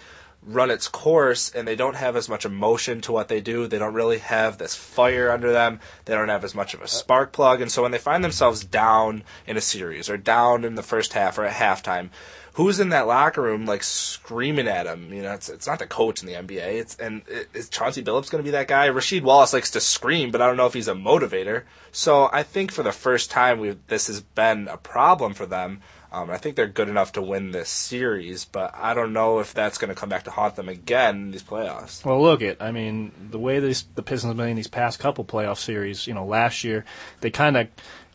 [0.45, 3.69] run its course, and they don't have as much emotion to what they do.
[3.69, 5.79] They don't really have this fire under them.
[6.05, 8.65] They don't have as much of a spark plug, and so when they find themselves
[8.65, 12.11] down in a series or down in the first half or at halftime
[12.55, 15.13] who's in that locker room like screaming at him?
[15.13, 16.79] You know, it's it's not the coach in the NBA.
[16.81, 18.89] It's and i- is Chauncey Billups going to be that guy?
[18.89, 21.63] Rasheed Wallace likes to scream, but I don't know if he's a motivator.
[21.93, 25.81] So I think for the first time, we this has been a problem for them.
[26.15, 29.55] Um, I think they're good enough to win this series, but I don't know if
[29.55, 32.05] that's going to come back to haunt them again in these playoffs.
[32.05, 32.59] Well, look it.
[32.61, 36.07] I mean, the way these, the Pistons have been in these past couple playoff series,
[36.07, 36.85] you know, last year,
[37.23, 37.69] they kind of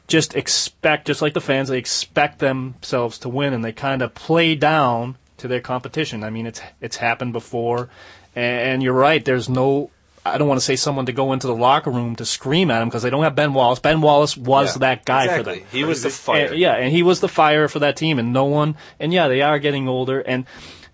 [0.08, 4.16] just expect, just like the fans, they expect themselves to win, and they kind of
[4.16, 6.24] play down to their competition.
[6.24, 7.90] I mean, it's it's happened before,
[8.36, 9.24] and, you're right.
[9.24, 9.92] There's no.
[10.26, 12.82] I don't want to say someone to go into the locker room to scream at
[12.82, 13.80] him because they don't have Ben Wallace.
[13.80, 15.54] Ben Wallace was Yeah, that guy exactly.
[15.54, 15.68] for them.
[15.72, 16.48] He was the fire.
[16.48, 18.76] And- yeah, and he was the fire for that team, and no one.
[19.00, 20.20] And yeah, they are getting older.
[20.20, 20.46] And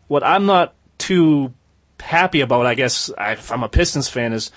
[0.07, 1.51] what I'm not too
[1.99, 4.51] happy about, I guess, if I'm a Pistons fan, is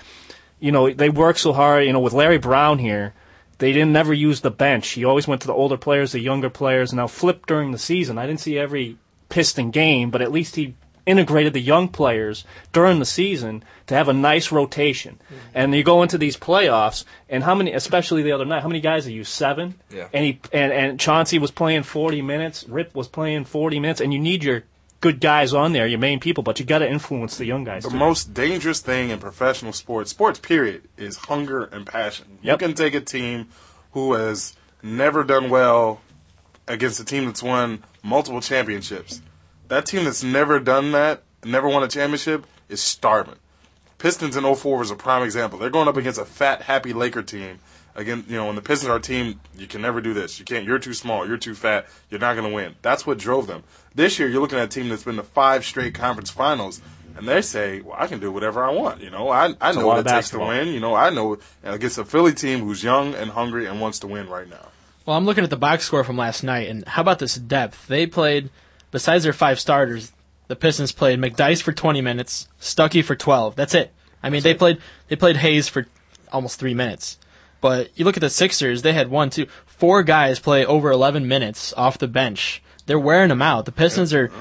[0.59, 1.85] you know they work so hard.
[1.85, 3.13] You know, with Larry Brown here,
[3.59, 4.89] they didn't never use the bench.
[4.89, 6.91] He always went to the older players, the younger players.
[6.91, 8.17] And now flipped during the season.
[8.17, 8.97] I didn't see every
[9.29, 12.43] Piston game, but at least he integrated the young players
[12.73, 15.19] during the season to have a nice rotation.
[15.25, 15.35] Mm-hmm.
[15.55, 18.81] And you go into these playoffs, and how many, especially the other night, how many
[18.81, 19.23] guys are you?
[19.23, 19.75] Seven.
[19.89, 20.09] Yeah.
[20.13, 22.65] And he and and Chauncey was playing 40 minutes.
[22.67, 24.63] Rip was playing 40 minutes, and you need your
[25.01, 27.83] good guys on there, your main people, but you got to influence the young guys.
[27.83, 27.97] The too.
[27.97, 32.39] most dangerous thing in professional sports, sports period, is hunger and passion.
[32.41, 32.61] Yep.
[32.61, 33.47] You can take a team
[33.91, 36.01] who has never done well
[36.67, 39.21] against a team that's won multiple championships.
[39.67, 43.35] That team that's never done that, never won a championship, is starving.
[43.97, 45.57] Pistons in 04 was a prime example.
[45.57, 47.59] They're going up against a fat, happy Laker team.
[47.97, 50.37] Again, you know, when the Pistons are a team, you can never do this.
[50.37, 50.65] You can't.
[50.65, 51.27] You're too small.
[51.27, 51.87] You're too fat.
[52.11, 52.75] You're not going to win.
[52.83, 53.63] That's what drove them.
[53.95, 56.79] This year, you're looking at a team that's been to five straight conference finals,
[57.17, 59.87] and they say, "Well, I can do whatever I want." You know, I I know
[59.87, 60.67] what it takes to win.
[60.67, 63.97] You know, I know and against a Philly team who's young and hungry and wants
[63.99, 64.69] to win right now.
[65.07, 67.87] Well, I'm looking at the box score from last night, and how about this depth?
[67.87, 68.51] They played,
[68.91, 70.11] besides their five starters,
[70.47, 73.55] the Pistons played McDyess for 20 minutes, Stuckey for 12.
[73.55, 73.91] That's it.
[74.21, 75.87] I mean, they played they played Hayes for
[76.31, 77.17] almost three minutes.
[77.61, 81.27] But you look at the Sixers; they had one, two, four guys play over 11
[81.27, 82.61] minutes off the bench.
[82.85, 83.65] They're wearing them out.
[83.65, 84.31] The Pistons are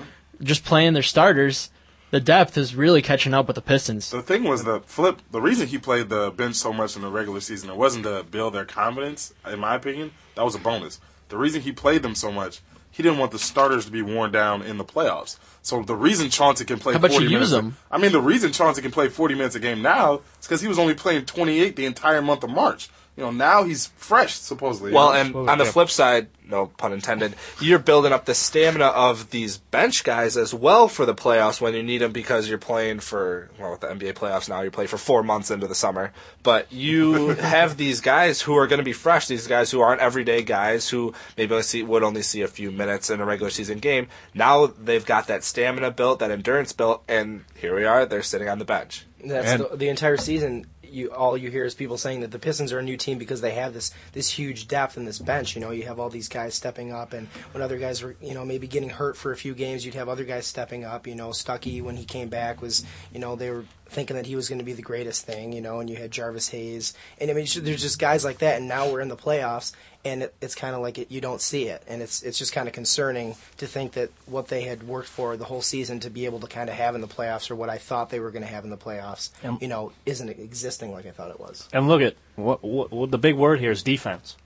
[0.42, 1.70] just playing their starters.
[2.10, 4.10] The depth is really catching up with the Pistons.
[4.10, 5.20] The thing was the flip.
[5.32, 8.24] The reason he played the bench so much in the regular season, it wasn't to
[8.30, 9.34] build their confidence.
[9.50, 11.00] In my opinion, that was a bonus.
[11.28, 12.60] The reason he played them so much,
[12.92, 15.36] he didn't want the starters to be worn down in the playoffs.
[15.62, 17.76] So the reason Chauncey can play How about 40 you minutes, use him?
[17.90, 20.68] I mean, the reason Chauncey can play 40 minutes a game now is because he
[20.68, 22.88] was only playing 28 the entire month of March.
[23.16, 24.92] You know, now he's fresh supposedly.
[24.92, 25.40] Well, you know?
[25.40, 29.56] and on the flip side, no pun intended, you're building up the stamina of these
[29.56, 33.50] bench guys as well for the playoffs when you need them because you're playing for,
[33.58, 36.12] well, with the NBA playoffs now, you play for four months into the summer.
[36.42, 40.02] But you have these guys who are going to be fresh, these guys who aren't
[40.02, 43.50] everyday guys who maybe only see, would only see a few minutes in a regular
[43.50, 44.08] season game.
[44.34, 48.48] Now they've got that stamina built, that endurance built, and here we are, they're sitting
[48.48, 49.06] on the bench.
[49.24, 50.66] That's And- the, the entire season.
[50.90, 53.40] You all you hear is people saying that the Pistons are a new team because
[53.40, 55.54] they have this this huge depth in this bench.
[55.54, 58.34] You know, you have all these guys stepping up, and when other guys were you
[58.34, 61.06] know maybe getting hurt for a few games, you'd have other guys stepping up.
[61.06, 64.36] You know, Stuckey when he came back was you know they were thinking that he
[64.36, 65.52] was going to be the greatest thing.
[65.52, 68.58] You know, and you had Jarvis Hayes, and I mean there's just guys like that,
[68.58, 69.72] and now we're in the playoffs,
[70.04, 72.52] and it, it's kind of like it, you don't see it, and it's it's just
[72.52, 76.10] kind of concerning to think that what they had worked for the whole season to
[76.10, 78.30] be able to kind of have in the playoffs, or what I thought they were
[78.30, 81.40] going to have in the playoffs, Um, you know, isn't existing like I thought it
[81.40, 81.68] was.
[81.72, 84.36] And look at what, what, what the big word here is defense.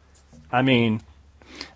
[0.53, 1.03] I mean,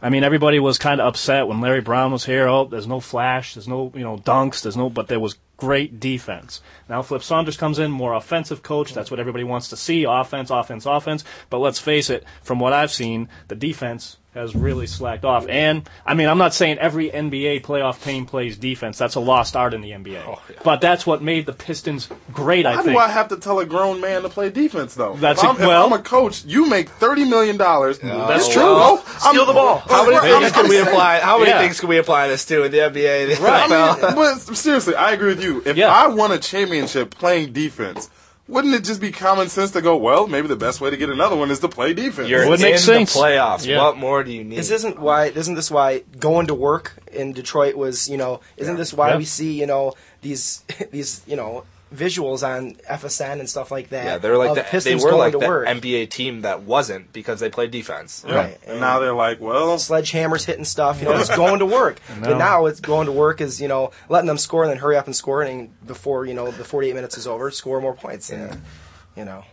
[0.01, 2.49] I mean everybody was kind of upset when Larry Brown was here.
[2.49, 6.01] Oh, there's no flash, there's no you know dunks, there's no, but there was great
[6.01, 6.61] defense.
[6.89, 8.93] Now Flip Saunders comes in, more offensive coach.
[8.95, 11.25] That's what everybody wants to see: offense, offense, offense.
[11.51, 15.47] But let's face it, from what I've seen, the defense has really slacked off.
[15.49, 18.99] And I mean, I'm not saying every NBA playoff team plays defense.
[18.99, 20.23] That's a lost art in the NBA.
[20.27, 22.67] Oh, but that's what made the Pistons great.
[22.67, 22.97] I Why think.
[22.97, 25.15] do I have to tell a grown man to play defense though?
[25.15, 26.45] That's if a- I'm, if well- I'm a coach.
[26.45, 27.99] You make thirty million dollars.
[28.01, 28.63] That's true.
[28.63, 29.79] No, Steal the ball.
[29.79, 31.21] How many things I'm can we saying- apply?
[31.21, 31.61] How many Yeah.
[31.61, 33.37] things can we apply this to in the NBA?
[33.39, 35.63] The I mean, but seriously, I agree with you.
[35.65, 35.89] If Yeah.
[35.95, 38.11] I won a championship playing defense,
[38.47, 41.09] wouldn't it just be common sense to go, well, maybe the best way to get
[41.09, 42.29] another one is to play defense?
[42.29, 43.15] You're Would in make sense.
[43.15, 43.67] the playoffs.
[43.67, 43.79] Yeah.
[43.83, 44.59] What more do you need?
[44.59, 45.27] This isn't why.
[45.27, 48.09] Isn't this why going to work in Detroit was?
[48.09, 49.17] You know, isn't this why Yeah.
[49.17, 54.05] we see you know these these you know visuals on FSN and stuff like that?
[54.05, 55.67] yeah, they're like of the, they were like the work.
[55.69, 58.25] NBA team that wasn't because they played defense.
[58.29, 58.59] right?
[58.67, 62.01] And now they're like, well, sledgehammers hitting stuff, you know, it's going to work.
[62.21, 64.97] But now it's going to work is, you know, letting them score and then hurry
[64.97, 68.31] up and score and before, you know, the 48 minutes is over, score more points.
[68.31, 68.63] And,
[69.17, 69.45] you know,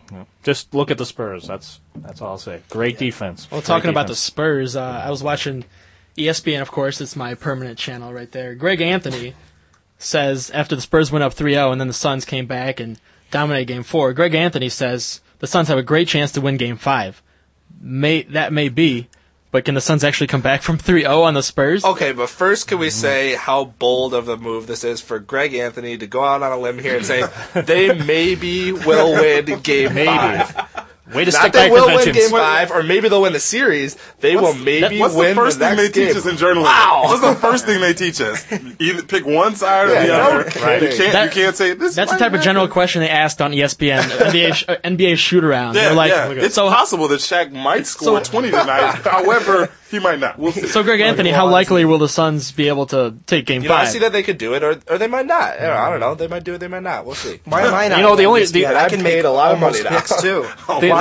[0.42, 1.46] Just look at the Spurs.
[1.46, 2.62] That's that's all I'll say.
[2.70, 3.50] Great defense.
[3.50, 4.16] Well, Great talking about the.
[4.16, 5.64] Spurs, uh, I was watching
[6.16, 8.54] ESPN, of course, it's my permanent channel right there.
[8.54, 9.34] Greg Anthony
[10.02, 12.98] says after the Spurs went up 3 0 and then the Suns came back and
[13.30, 16.76] dominated game four, Greg Anthony says the Suns have a great chance to win game
[16.76, 17.22] five.
[17.80, 19.08] May That may be,
[19.50, 21.84] but can the Suns actually come back from 3 0 on the Spurs?
[21.84, 25.54] Okay, but first, can we say how bold of a move this is for Greg
[25.54, 29.90] Anthony to go out on a limb here and say they maybe will win Game
[29.90, 30.71] Five?
[31.14, 32.12] Way to Not stick they back will win.
[32.12, 33.96] Game Five, or maybe they'll win the series.
[34.20, 36.64] They will maybe what's win the first the thing next they teach us in journalism?
[36.72, 37.02] Wow.
[37.04, 38.44] What's the first thing they teach us?
[38.78, 40.44] Either pick one side or Yeah, the no other.
[40.50, 40.90] kidding.
[40.92, 41.12] You can't.
[41.12, 41.94] That- you can't say this.
[41.94, 45.16] That's the might type of general question they asked on ESPN, NBA, sh- uh, NBA
[45.18, 45.74] shoot around.
[45.74, 46.30] Yeah, They're like, yeah.
[46.30, 48.92] It's so, possible that Shaq might score so- 20 tonight.
[49.04, 50.38] However, he might not.
[50.38, 50.66] We'll see.
[50.68, 53.74] so Greg Anthony, how likely will the Suns be able to take game You know,
[53.74, 55.56] I see that they could do it, or or they might not.
[55.60, 56.14] You know, I don't know.
[56.14, 56.58] They might do it.
[56.58, 57.04] They might not.
[57.04, 57.40] We'll see.
[57.44, 57.96] why am I not?
[57.98, 60.46] You know, the only- the- I can make a lot of money picks too.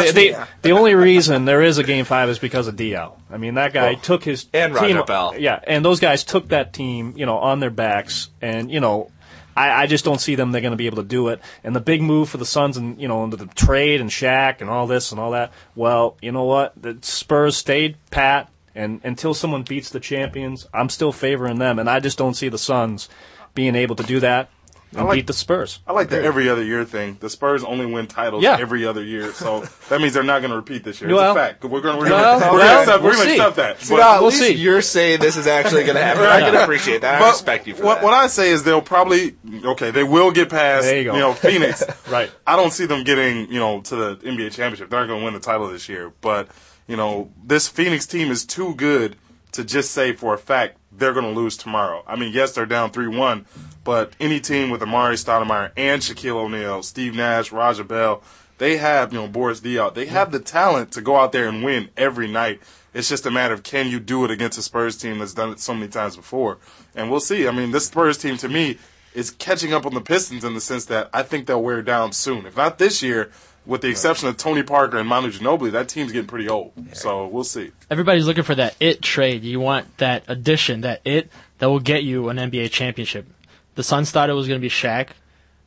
[0.10, 3.18] The, the, only reason there is a game five is because of DL.
[3.30, 5.36] I mean, that guy took his And team, Raja Bell.
[5.38, 9.12] Yeah, and those guys took that team, you know, on their backs, and you know,
[9.56, 10.52] I, I just don't see them.
[10.52, 11.42] They're going to be able to do it.
[11.64, 14.62] And the big move for the Suns, and you know, the, the trade and Shaq
[14.62, 15.52] and all this and all that.
[15.76, 16.74] Well, you know what?
[16.82, 21.90] The Spurs stayed pat, and until someone beats the champions, I'm still favoring them, and
[21.90, 23.10] I just don't see the Suns
[23.54, 24.50] being able to do that.
[24.96, 25.80] And like- beat the Spurs.
[25.88, 27.18] I like the every other year thing.
[27.20, 28.58] The Spurs only win titles Yeah.
[28.60, 31.14] every other year, so that means they're not going to repeat this year.
[31.14, 31.64] Well- it's a fact.
[31.64, 33.90] We're going to Well, we're gonna accept, we're we'll accept that.
[33.90, 34.54] Well, at we'll least see.
[34.54, 36.24] you're saying this is actually going to happen.
[36.24, 37.22] I can appreciate that.
[37.22, 38.04] I respect you for what, that.
[38.04, 39.92] What I say is they'll probably okay.
[39.92, 41.18] They will get past There you go.
[41.18, 41.84] know Phoenix.
[42.12, 42.30] Right.
[42.46, 44.90] I don't see them getting you know to the NBA championship.
[44.90, 46.12] They're not going to win the title this year.
[46.22, 46.50] But
[46.88, 49.16] you know this Phoenix team is too good
[49.54, 52.04] to just say for a fact they're going to lose tomorrow.
[52.08, 53.46] I mean, yes, they're down three one,
[53.84, 58.22] but any team with Amare Stoudemire and Shaquille O'Neal, Steve Nash, Raja Bell,
[58.58, 59.94] they have you know Boris Diaw.
[59.94, 62.62] They have the talent to go out there and win every night.
[62.94, 65.52] It's just a matter of can you do it against a Spurs team that's done
[65.52, 66.60] it so many times before,
[66.94, 67.48] and we'll see.
[67.48, 68.78] I mean, this Spurs team to me
[69.14, 72.12] is catching up on the Pistons in the sense that I think they'll wear down
[72.12, 72.46] soon.
[72.46, 73.32] If not this year,
[73.66, 76.74] with the exception of Tony Parker and Manu Ginobili, that team's getting pretty old.
[76.94, 77.72] So we'll see.
[77.90, 79.44] Everybody's looking for that it trade.
[79.44, 83.28] You want that addition, that it that will get you an NBA championship.
[83.76, 85.10] The Suns thought it was going to be Shaq.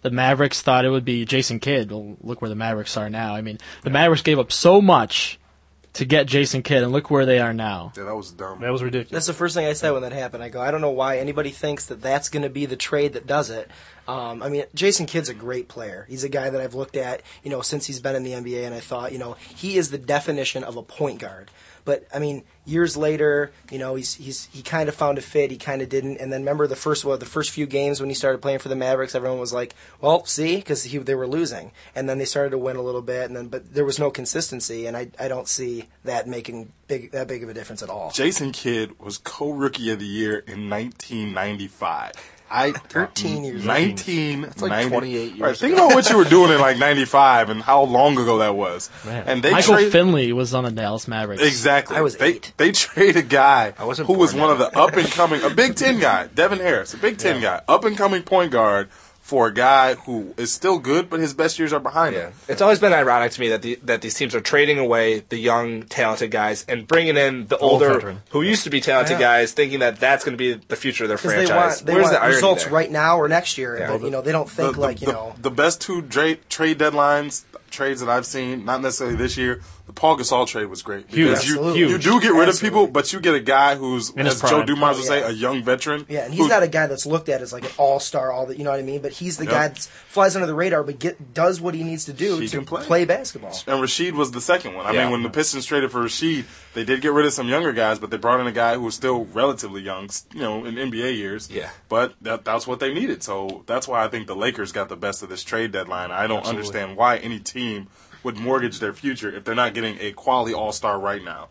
[0.03, 1.91] The Mavericks thought it would be Jason Kidd.
[1.91, 3.35] Well, look where the Mavericks are now.
[3.35, 5.39] I mean, the Mavericks gave up so much
[5.95, 7.93] to get Jason Kidd, and look where they are now.
[7.97, 8.61] Yeah, that was dumb.
[8.61, 9.11] That was ridiculous.
[9.11, 10.43] That's the first thing I said when that happened.
[10.43, 13.13] I go, I don't know why anybody thinks that that's going to be the trade
[13.13, 13.71] that does it.
[14.09, 16.05] Um, I mean, Jason Kidd's a great player.
[16.09, 18.67] He's a guy that I've looked at, you know, since he's been in the NBA,
[18.67, 21.51] and I thought, you know, he is the definition of a point guard.
[21.85, 25.51] But I mean, years later, you know, he's he's he kind of found a fit,
[25.51, 26.19] he kind of didn't.
[26.19, 28.69] And then remember the first well, the first few games when he started playing for
[28.69, 32.51] the Mavericks, everyone was like, "Well, see," because they were losing, and then they started
[32.51, 35.29] to win a little bit, and then but there was no consistency, and I I
[35.29, 38.11] don't see that making big that big of a difference at all.
[38.11, 42.13] Jason Kidd was co-rookie of the year in 1995.
[42.55, 43.65] I 13 years.
[43.65, 44.45] 19.
[44.45, 47.83] It's like 28 years Think about what you were doing in like 95 and how
[47.83, 48.91] long ago that was.
[49.05, 49.25] Man.
[49.27, 51.43] And they Michael trade- Finley was on the Dallas Mavericks.
[51.43, 51.97] Exactly.
[51.97, 52.53] I was they, eight.
[52.57, 55.43] They trade a guy I wasn't who was born one of the up and coming,
[55.43, 58.89] a Big Ten guy, Devin Harris, a Big Ten guy, up and coming point guard
[59.25, 62.33] for a guy who is still good, but his best years are behind Yeah, him.
[62.47, 65.39] it's always been ironic to me that the, that these teams are trading away the
[65.39, 68.21] young, talented guys and bringing in the Old older, veteran.
[68.33, 69.39] who used to be talented Yeah.
[69.41, 71.49] guys, thinking that that's going to be the future of their because franchise.
[71.49, 72.73] they want they Where's want the results there?
[72.75, 73.79] right now or next year.
[73.79, 73.89] Yeah.
[73.93, 75.35] but, you know, they don't think the- like you the- know.
[75.41, 79.74] the best two dra- trade deadlines, trades that I've seen, not necessarily this year, the
[79.95, 81.07] Paul Gasol trade was great.
[81.09, 81.29] Huge.
[81.29, 81.81] Because you, Absolutely.
[81.81, 82.69] you do get rid of Absolutely.
[82.71, 84.67] people, but you get a guy who's, In his as Joe prime.
[84.67, 85.29] Dumars would Oh, say, yeah.
[85.29, 86.05] a young veteran.
[86.09, 88.33] Yeah, and he's who- not a guy that's looked at as like an all star,
[88.33, 89.01] all that you know what I mean.
[89.03, 89.53] But he's the Yep.
[89.53, 89.79] guy that
[90.09, 92.65] flies under the radar, but get does what he needs to do He to can
[92.67, 93.05] play.
[93.05, 93.51] basketball.
[93.67, 94.87] And Rasheed was the second one.
[94.87, 95.03] I Yeah.
[95.05, 97.99] mean, when the Pistons traded for Rasheed, they did get rid of some younger guys,
[97.99, 101.11] but they brought in a guy who was still relatively young, you know, in NBA
[101.13, 101.49] years.
[101.51, 101.69] Yeah.
[101.89, 103.23] But that, that's what they needed.
[103.23, 106.11] So that's why I think the Lakers got the best of this trade deadline.
[106.11, 107.87] I don't understand why any team
[108.25, 111.49] would mortgage their future if they're not getting a quality All Star right now.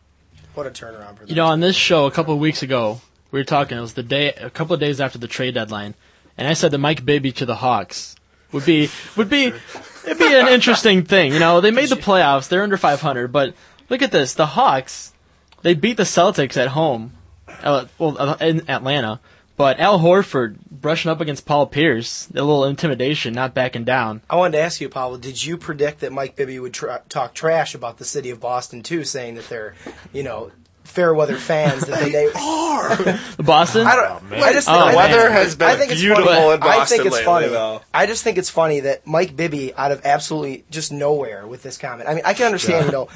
[0.55, 1.29] What a turnaround for them.
[1.29, 3.77] You know, on this show a couple of weeks ago, we were talking.
[3.77, 5.95] It was the day, a couple of days after the trade deadline,
[6.37, 8.15] and I said that Mike Bibby to the Hawks
[8.51, 9.45] would be would be
[10.05, 11.33] it'd be an interesting thing.
[11.33, 12.49] You know, they made the playoffs.
[12.49, 13.55] They're under 500, but
[13.89, 15.13] look at this: the Hawks,
[15.61, 17.13] they beat the Celtics at home,
[17.47, 19.19] uh, well, uh, in Atlanta.
[19.55, 24.21] But Al Horford brushing up against Paul Pierce, a little intimidation, not backing down.
[24.29, 25.17] I wanted to ask you, Paul.
[25.17, 28.81] Did you predict that Mike Bibby would tra- talk trash about the city of Boston
[28.81, 29.75] too, saying that they're,
[30.11, 30.51] you know,
[30.83, 31.85] fair weather fans?
[31.85, 32.27] That they, they
[33.43, 33.85] Boston.
[33.85, 34.33] I don't.
[34.41, 36.53] I just Oh, think, the I weather think- has been I think it's beautiful funny.
[36.53, 37.47] in Boston I think it's lately, funny.
[37.49, 37.81] though.
[37.93, 41.77] I just think it's funny that Mike Bibby, out of absolutely just nowhere with this
[41.77, 42.09] comment.
[42.09, 43.07] I mean, I can understand, you know.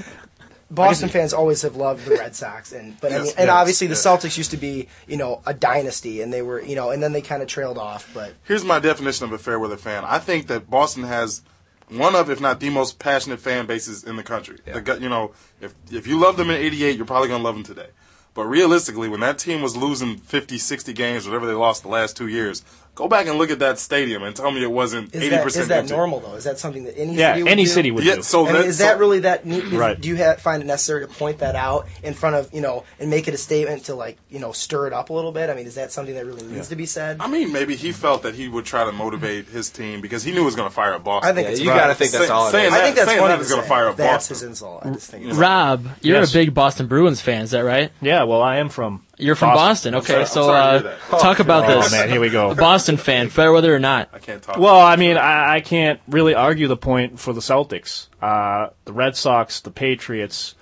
[0.69, 3.55] Boston fans always have loved the Red Sox, and but I mean, Yes, and yes,
[3.55, 3.95] obviously the.
[3.95, 7.13] Celtics used to be, you know, a dynasty, and they were, you know, and then
[7.13, 8.09] they kind of trailed off.
[8.13, 10.03] But Here's my definition of a fair weather fan.
[10.05, 11.41] I think that Boston has
[11.89, 14.59] one of, if not the most passionate fan bases in the country.
[14.65, 17.55] The gu- you know, if if you love them in '88, you're probably gonna love
[17.55, 17.87] them today.
[18.33, 22.15] But realistically, when that team was losing 50, 60 games, whatever they lost the last
[22.15, 22.63] two years,
[22.97, 25.67] go back and look at that stadium and tell me it wasn't 80% that is
[25.67, 25.93] that empty.
[25.93, 26.33] normal though?
[26.33, 27.69] Is that something that any Yeah, city would any do?
[27.69, 28.23] city would Yeah, do.
[28.23, 29.71] so I mean, that, is so- that really that neat?
[29.71, 30.01] Right.
[30.01, 32.83] Do you ha find it necessary to point that out in front of you know
[32.99, 35.49] and make it a statement to like you know stir it up a little bit?
[35.51, 37.17] I mean, is that something that really needs to be said?
[37.19, 40.31] I mean, maybe he felt that he would try to motivate his team because he
[40.31, 41.31] knew he was going to fire up Boston.
[41.31, 41.77] I think Yeah, you right.
[41.81, 43.37] gotta think that's Say- all it saying that- I think that's saying funny.
[43.37, 43.69] that to gonna say.
[43.69, 44.35] fire up That's Boston.
[44.35, 44.85] his insult.
[44.85, 46.31] I just think it's Rob, you're Yes.
[46.31, 47.91] a big Boston Bruins fan, is that right?
[48.01, 49.03] Yeah, well, I am from.
[49.17, 49.95] You're from Boston.
[49.95, 51.19] Okay, sorry- I'm so sorry to uh, hear that.
[51.19, 51.91] talk about Oh this.
[51.91, 52.53] man, here we go.
[52.53, 54.09] Boston fan, fair weather or not.
[54.13, 54.57] I can't talk.
[54.57, 58.07] Well, I mean, I, I can't really argue the point for the Celtics.
[58.21, 60.53] Uh, the Red Sox, the Patriots,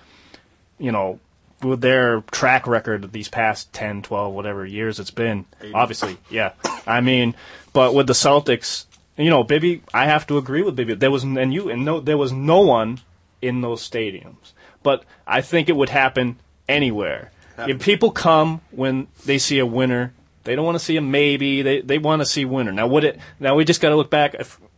[0.80, 1.20] you know,
[1.62, 6.52] with their track record these past 10, 12, whatever years it's been, obviously, yeah.
[6.88, 7.36] I mean,
[7.74, 8.86] but with the Celtics,
[9.18, 10.94] you know, Bibby, I have to agree with Bibby.
[10.94, 13.00] There was, and you, and no, there was no one
[13.42, 14.52] in those stadiums.
[14.84, 16.38] But I think it would happen
[16.70, 17.32] anywhere.
[17.58, 20.14] If people come when they see a winner
[20.46, 21.64] They don't want to see a maybe.
[21.64, 22.72] They they want to see winner.
[22.72, 23.20] Now, would it?
[23.40, 24.36] Now we just got to look back.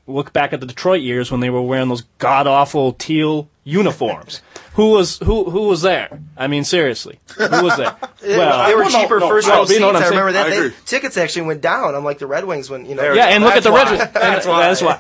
[0.08, 4.42] Look back at the Detroit years when they were wearing those god awful teal uniforms.
[4.78, 6.22] who was who who was there?
[6.38, 7.96] I mean, seriously, who was there?
[8.22, 10.12] Well, they were well, cheaper no, first well, row you know what seats.
[10.12, 10.48] I'm I remember that.
[10.48, 11.96] I They, tickets actually went down.
[11.96, 13.12] I'm like the Red Wings when you know.
[13.12, 13.72] yeah, and look at the
[14.14, 14.52] That's Red.
[14.52, 14.62] why.
[14.62, 14.98] That's why.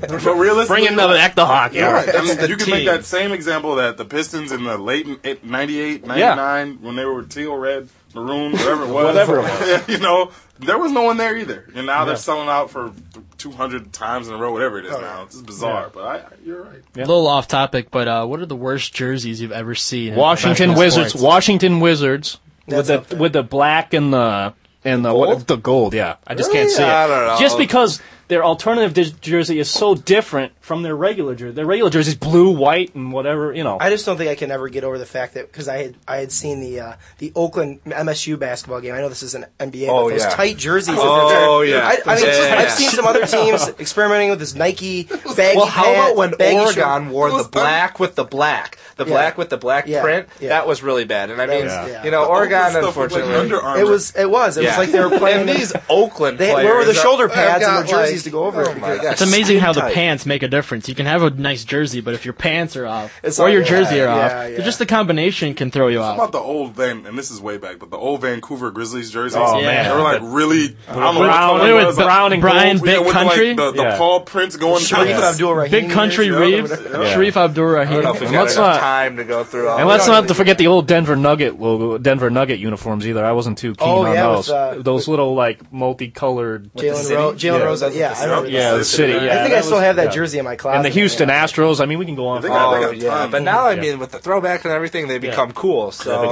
[0.00, 1.76] But realistically, Bringing the back the hockey.
[1.76, 2.14] Yeah, All right.
[2.14, 5.06] I mean, the you can make that same example that the Pistons in the late
[5.44, 9.04] 98, 99, when they were teal, red, maroon, whatever it was.
[9.04, 9.42] Whatever it
[9.88, 9.88] was.
[9.88, 10.30] you know,
[10.60, 11.66] there was no one there either.
[11.74, 12.04] And now Yeah.
[12.06, 12.92] they're selling out for
[13.38, 15.22] 200 times in a row, whatever it is Oh, now.
[15.24, 15.88] It's bizarre, Yeah.
[15.94, 16.82] but I, you're right.
[16.96, 20.14] A little off topic, but uh, what are the worst jerseys you've ever seen?
[20.16, 21.10] Washington Wizards.
[21.10, 21.22] sports?
[21.22, 24.52] Washington Wizards with That's up the with the black and the
[24.84, 25.28] and the Gold?
[25.28, 25.94] what, the gold.
[25.94, 26.60] Yeah, I just Really?
[26.60, 26.88] can't see it.
[26.88, 27.36] I don't know.
[27.38, 31.54] Just because their alternative dis- jersey is so different from their regular jersey.
[31.54, 33.52] Their regular jersey is blue, white, and whatever.
[33.54, 33.78] You know.
[33.80, 35.94] I just don't think I can ever get over the fact that because I had
[36.06, 38.94] I had seen the uh, the Oakland MSU basketball game.
[38.94, 40.30] I know this is an NBA, Oh, but those yeah.
[40.30, 40.96] tight jerseys.
[40.98, 41.78] Oh, yeah.
[41.86, 42.56] I, I mean, Yeah.
[42.58, 45.04] I've seen some other teams experimenting with this Nike
[45.36, 47.12] baggy Well, how pant, about when baggy Oregon shirt.
[47.12, 49.10] wore the black with the black, the Yeah.
[49.10, 50.02] black with the black Yeah.
[50.02, 50.28] print?
[50.40, 50.50] Yeah.
[50.50, 51.30] That was really bad.
[51.30, 52.04] And I mean, yeah.
[52.04, 55.00] you know, The Oregon, Oakland like unfortunately, It was it was it was like they
[55.00, 56.66] were playing and these Oakland They players.
[56.66, 58.68] where were the shoulder pads and got, the jerseys like- to go over it?
[58.68, 59.94] Oh my gosh, It's amazing how the tight.
[59.94, 60.88] pants make a difference.
[60.88, 63.48] You can have a nice jersey, but if your pants are off It's or all-
[63.50, 64.60] your yeah, jersey are off, yeah, yeah.
[64.64, 66.14] just the combination can throw you How off.
[66.16, 69.36] about the old Van, and this is way back, but the old Vancouver Grizzlies jerseys.
[69.40, 69.84] Oh, man.
[69.88, 71.96] They were like really, I don't know Brown- what color with was.
[71.96, 72.84] Brown and Brian gold.
[72.86, 73.96] Big yeah, with Country, the, like, the, the Yeah.
[73.98, 75.22] Paul Prince going Shareef down.
[75.24, 75.70] Abdul Rahim.
[75.70, 76.76] Big Country Reeves, Yeah.
[77.14, 78.26] Shareef Abdur I don't know if Rahim.
[78.28, 80.86] And let's not- time to go through all And let's not to forget the old
[80.86, 83.24] Denver Nugget logo, Denver Nugget uniforms either.
[83.24, 84.84] I wasn't too keen Oh, on those.
[84.84, 86.70] those little like multicolored.
[86.74, 87.14] Jalen city?
[87.14, 87.42] Rose.
[87.82, 88.07] Jalen Yeah.
[88.08, 88.18] Rose.
[88.18, 88.48] Yeah, I remember.
[88.50, 88.78] Yeah, that.
[88.78, 89.12] the city.
[89.12, 90.10] Yeah, I think I still was- have that yeah.
[90.10, 90.76] jersey in my closet.
[90.76, 91.44] And the Houston yeah.
[91.44, 91.80] Astros.
[91.80, 92.42] I mean, we can go on.
[92.42, 93.80] They for got- all they Oh got yeah, but now I Yeah.
[93.80, 95.92] mean, with the throwback and everything, they become cool.
[95.92, 96.22] So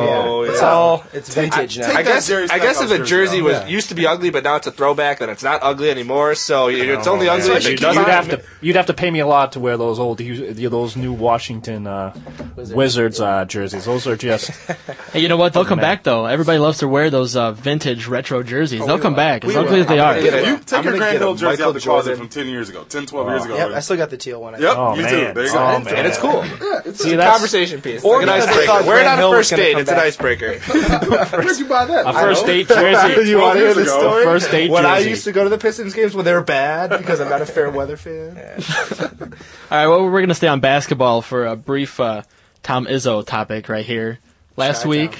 [0.47, 0.51] Yeah.
[0.53, 1.91] It's all it's vintage now.
[1.95, 4.45] I guess I guess if Stackhouse a jersey jersey was used to be ugly, but
[4.45, 6.35] now it's a throwback, then it's not ugly anymore.
[6.35, 7.57] So you- it's only Oh, ugly man.
[7.59, 9.99] if it You'd, have to you'd have to pay me a lot to wear those
[9.99, 12.13] old those new Washington uh,
[12.57, 13.85] Wizards uh, jerseys.
[13.85, 14.51] Those are just
[15.13, 15.53] Hey, you know what?
[15.53, 16.27] They'll come back though.
[16.27, 18.85] Everybody loves to wear those uh, vintage retro jerseys.
[18.85, 20.15] They'll come back as ugly as they are.
[20.15, 20.47] gonna get it.
[20.47, 22.47] You take your gonna Grant get a Hill jersey Michael out the closet from 10
[22.49, 23.57] years ago, 10, 12 years ago.
[23.57, 24.55] Yep, I still got the teal one.
[24.55, 24.79] I Yep, think.
[24.79, 25.11] Oh, me man.
[25.11, 25.33] too.
[25.35, 25.59] There you go.
[25.59, 25.95] Oh, man.
[25.95, 26.45] and it's cool.
[26.85, 28.05] It's See, a Conversation piece.
[28.05, 28.87] Or Like an because they thought icebreaker.
[28.89, 29.73] Wear it Grant on a first date.
[29.73, 30.59] come It's an icebreaker.
[31.43, 32.07] Where'd you buy that?
[32.07, 33.29] a first date jersey.
[33.31, 34.25] you want to hear the story?
[34.25, 36.91] First date When I used to go to the Pistons games when they were bad
[36.97, 38.37] because I'm not a fair weather fan.
[39.01, 42.23] All right, well, we're going to stay on basketball for a brief uh,
[42.63, 44.19] Tom Izzo topic right here.
[44.57, 44.91] Last Chi-town.
[44.91, 45.19] week,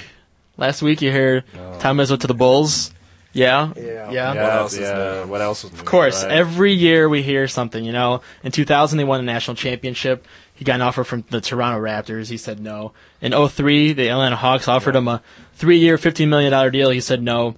[0.57, 1.45] last week you heard
[1.81, 2.93] Tom Izzo to the Bulls.
[3.37, 4.11] Yeah, Yeah.
[4.11, 4.35] yeah.
[4.35, 5.25] Yeah, else is yeah.
[5.25, 6.33] What else is Of course, right.
[6.33, 7.85] every year we hear something.
[7.85, 10.27] You know, in 2000 they won a national championship.
[10.55, 12.31] He got an offer from the Toronto Raptors.
[12.31, 12.93] He said no.
[13.21, 15.23] In 03, the Atlanta Hawks offered him a
[15.55, 16.89] three-year, $15 million deal.
[16.89, 17.57] He said no.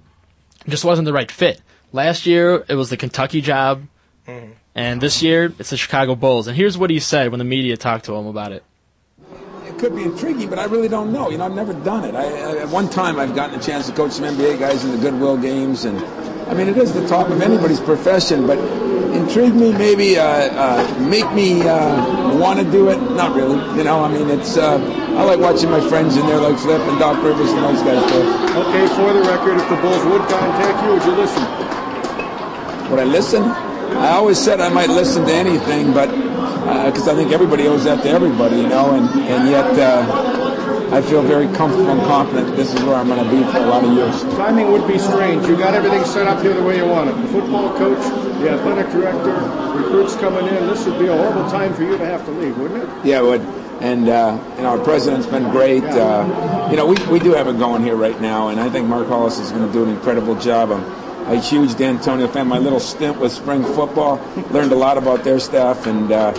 [0.65, 1.61] It just wasn't the right fit.
[1.93, 3.83] Last year it was the Kentucky job,
[4.27, 4.51] mm-hmm.
[4.75, 6.47] and this year it's the Chicago Bulls.
[6.47, 8.63] And here's what he said when the media talked to him about it.
[9.79, 11.29] Could be intriguing, but I really don't know.
[11.29, 12.13] You know, I've never done it.
[12.13, 14.91] I, I, at one time, I've gotten a chance to coach some NBA guys in
[14.91, 15.97] the Goodwill games, and
[16.49, 18.45] I mean, it is the top of anybody's profession.
[18.45, 18.57] But
[19.15, 22.97] intrigue me, maybe uh, uh, make me uh, want to do it.
[23.15, 23.55] Not really.
[23.77, 24.57] You know, I mean, it's.
[24.57, 24.79] Uh,
[25.15, 28.03] I like watching my friends in there, like Flip and Doc Rivers and those guys.
[28.11, 28.19] Do.
[28.59, 31.43] Okay, for the record, if the Bulls would contact you, would you listen?
[32.91, 33.43] Would I listen?
[33.43, 36.09] I always said I might listen to anything, but
[36.91, 40.39] because I think everybody owes that to everybody, you know, and and yet uh,
[40.91, 43.67] I feel very comfortable and confident this is where I'm going to be for a
[43.67, 44.21] lot of years.
[44.35, 45.47] Timing would be strange.
[45.47, 47.13] You got everything set up here the way you want it.
[47.13, 47.99] The football coach,
[48.41, 49.33] the athletic director,
[49.77, 50.67] recruits coming in.
[50.67, 52.89] This would be a horrible time for you to have to leave, wouldn't it?
[53.05, 53.41] Yeah, it would.
[53.81, 55.83] And uh, you know, our president's been great.
[55.83, 58.87] Uh, you know, we, we do have it going here right now, and I think
[58.87, 60.71] Mark Hollis is going to do an incredible job.
[60.71, 60.83] I'm
[61.29, 62.47] a huge D'Antonio fan.
[62.47, 64.17] My little stint with spring football
[64.49, 66.33] learned a lot about their staff, and uh,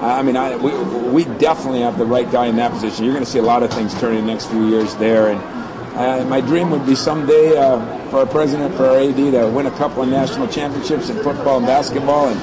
[0.00, 0.72] I mean, I, we
[1.10, 3.04] we definitely have the right guy in that position.
[3.04, 5.28] You're going to see a lot of things turn in the next few years there,
[5.28, 5.60] and.
[5.90, 7.76] Uh, my dream would be someday uh,
[8.10, 11.58] for our president, for our AD, to win a couple of national championships in football
[11.58, 12.28] and basketball.
[12.28, 12.40] And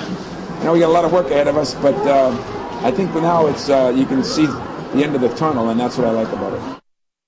[0.60, 2.30] you know, we got a lot of work ahead of us, but uh,
[2.84, 5.80] I think for now it's uh, you can see the end of the tunnel, and
[5.80, 6.87] that's what I like about it.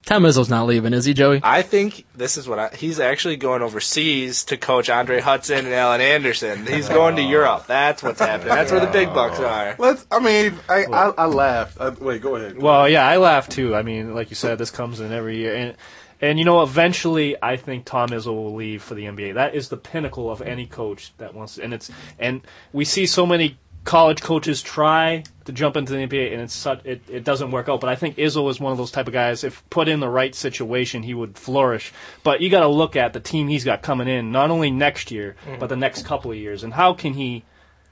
[0.10, 1.40] Tom Izzo's not leaving, is he, Joey?
[1.44, 5.68] I think this is what I, he's actually going overseas to coach Andre Hutson and
[5.68, 6.66] Alan Anderson.
[6.66, 7.68] He's going to Europe.
[7.68, 8.56] That's what's happening.
[8.56, 9.76] That's where the big bucks are.
[9.78, 10.08] Let's.
[10.10, 11.78] I mean, I I, I laughed.
[11.80, 12.60] I, uh, wait, go ahead.
[12.60, 13.76] Well, yeah, I laugh too.
[13.76, 15.76] I mean, like you said, this comes in every year, and
[16.20, 19.36] and you know, eventually, I think Tom Izzo will leave for the NBA.
[19.36, 22.42] That is the pinnacle of any coach that wants, and it's and
[22.74, 26.86] we see so many college coaches try to jump into the NBA and it's such,
[26.86, 27.80] it, it doesn't work out.
[27.82, 29.44] But I think Izzo is one of those type of guys.
[29.44, 31.92] If put in the right situation, he would flourish.
[32.24, 35.12] But you got to look at the team he's got coming in, not only next
[35.12, 35.60] year, Mm-hmm.
[35.60, 36.64] but the next couple of years.
[36.64, 37.44] And how can he,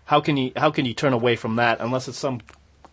[0.06, 2.42] how can he, how can you turn away from that unless it's some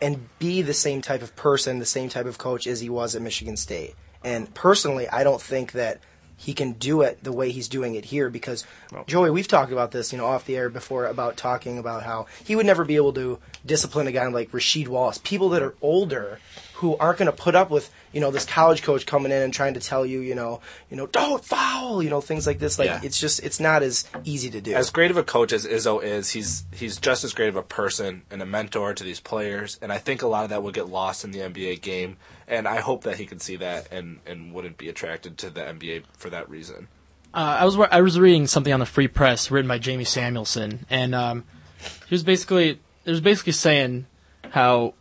[0.00, 3.14] and be the same type of person, the same type of coach as he was
[3.14, 3.94] at Michigan State.
[4.22, 6.00] And personally, I don't think that
[6.36, 8.64] he can do it the way he's doing it here because
[9.06, 12.26] Joey, we've talked about this, you know, off the air before about talking about how
[12.44, 15.74] he would never be able to discipline a guy like Rasheed Wallace, people that are
[15.80, 16.38] older
[16.76, 19.52] who aren't going to put up with, you know, this college coach coming in and
[19.52, 20.60] trying to tell you, you know,
[20.90, 22.78] you know, don't foul, you know, things like this.
[22.78, 23.00] Like Yeah.
[23.02, 24.74] it's just it's not as easy to do.
[24.74, 27.62] as great of a coach as Izzo is, he's he's just as great of a
[27.62, 29.78] person and a mentor to these players.
[29.80, 32.18] And I think a lot of that will get lost in the NBA game.
[32.46, 35.62] And I hope that he can see that and, and wouldn't be attracted to the
[35.62, 36.88] NBA for that reason.
[37.32, 40.86] Uh, I was I was reading something on the Free Press written by Jamie Samuelson,
[40.90, 41.44] and um,
[42.06, 44.06] he was basically he was basically saying
[44.50, 44.94] how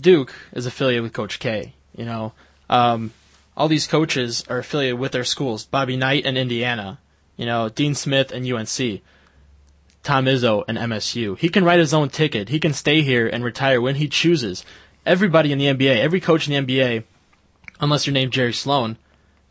[0.00, 1.74] Duke is affiliated with Coach K.
[1.96, 2.32] You know,
[2.70, 3.12] um,
[3.56, 5.64] all these coaches are affiliated with their schools.
[5.64, 6.98] Bobby Knight and Indiana,
[7.36, 9.02] you know, Dean Smith and UNC,
[10.02, 11.38] Tom Izzo and MSU.
[11.38, 12.48] He can write his own ticket.
[12.48, 14.64] He can stay here and retire when he chooses.
[15.04, 17.04] Everybody in the NBA, every coach in the NBA,
[17.80, 18.96] unless you're named Jerry Sloan,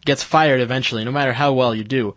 [0.05, 2.15] gets fired eventually, no matter how well you do.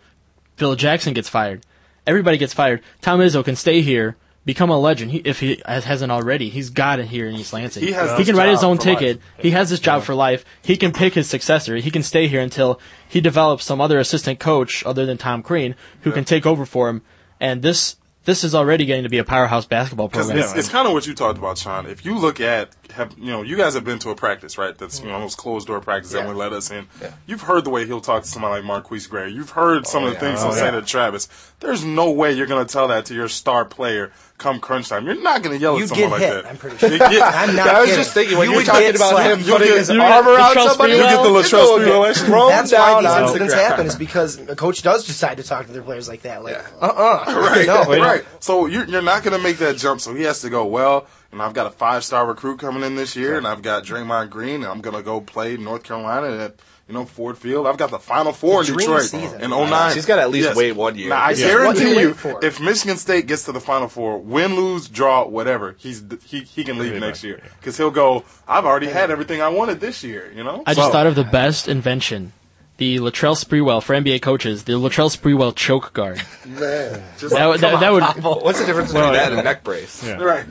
[0.56, 1.64] Phil Jackson gets fired.
[2.06, 2.82] Everybody gets fired.
[3.00, 5.10] Tom Izzo can stay here, become a legend.
[5.10, 7.82] He, if he hasn't already, he's got it here in East Lansing.
[7.82, 9.16] He has he can write his own ticket.
[9.16, 9.26] life.
[9.38, 10.44] He has this job for life.
[10.62, 11.76] He can pick his successor.
[11.76, 15.74] He can stay here until he develops some other assistant coach other than Tom Crean
[16.02, 17.02] who can take over for him.
[17.40, 20.38] And this this is already getting to be a powerhouse basketball program.
[20.38, 21.86] it's, it's kind of what you talked about, Sean.
[21.86, 24.76] If you look at, have you know, you guys have been to a practice, right?
[24.76, 25.22] That's you know mm-hmm.
[25.22, 26.28] those closed door practices that Yeah.
[26.28, 26.86] would let us in.
[27.26, 29.28] You've heard the way he'll talk to somebody like Marquise Gray.
[29.28, 30.34] You've heard some of the oh, yeah.
[30.34, 31.28] things Oh, he'll say to Travis.
[31.60, 35.06] There's no way you're going to tell that to your star player come crunch time.
[35.06, 36.46] You're not going to yell You'd at someone like hit, that.
[36.46, 36.90] I'm pretty sure.
[36.90, 38.04] You get- I'm not I was kidding.
[38.04, 39.40] just thinking when You you were talking about slapped.
[39.40, 42.48] him You'll putting get- his arm around somebody, You'll get the Latrell Sprewell.
[42.50, 43.04] That's down.
[43.04, 46.08] why these incidents happen is because a coach does decide to talk to their players
[46.08, 46.42] like that.
[46.42, 47.24] Like, uh-uh.
[47.44, 47.68] Right,
[48.00, 48.24] right.
[48.40, 50.00] So you're, you're not going to make that jump.
[50.00, 52.94] So he has to go, well, and I've got a five star recruit coming in
[52.96, 56.36] this year, and I've got Draymond Green, and I'm going to go play North Carolina
[56.44, 56.54] at,
[56.88, 57.66] you know, Ford Field.
[57.66, 59.40] I've got the Final Four The in Detroit season.
[59.42, 59.94] in 09.
[59.94, 61.08] He's gotta at least wait one year.
[61.08, 61.48] Now, I Yeah.
[61.48, 62.44] Guarantee you you, wait for?
[62.44, 66.62] if Michigan State gets to the Final Four, win, lose, draw, whatever, he's he, he
[66.62, 67.42] can leave next year.
[67.58, 70.62] Because he'll go, I've already had everything I wanted this year, you know?
[70.66, 72.32] I just So- thought of the best invention.
[72.76, 76.16] The Latrell Sprewell for NBA coaches, the Latrell Sprewell choke guard.
[76.18, 78.02] Just- That, would- that, that would
[78.42, 80.04] What's the difference between that and a neck brace?
[80.04, 80.44] Right.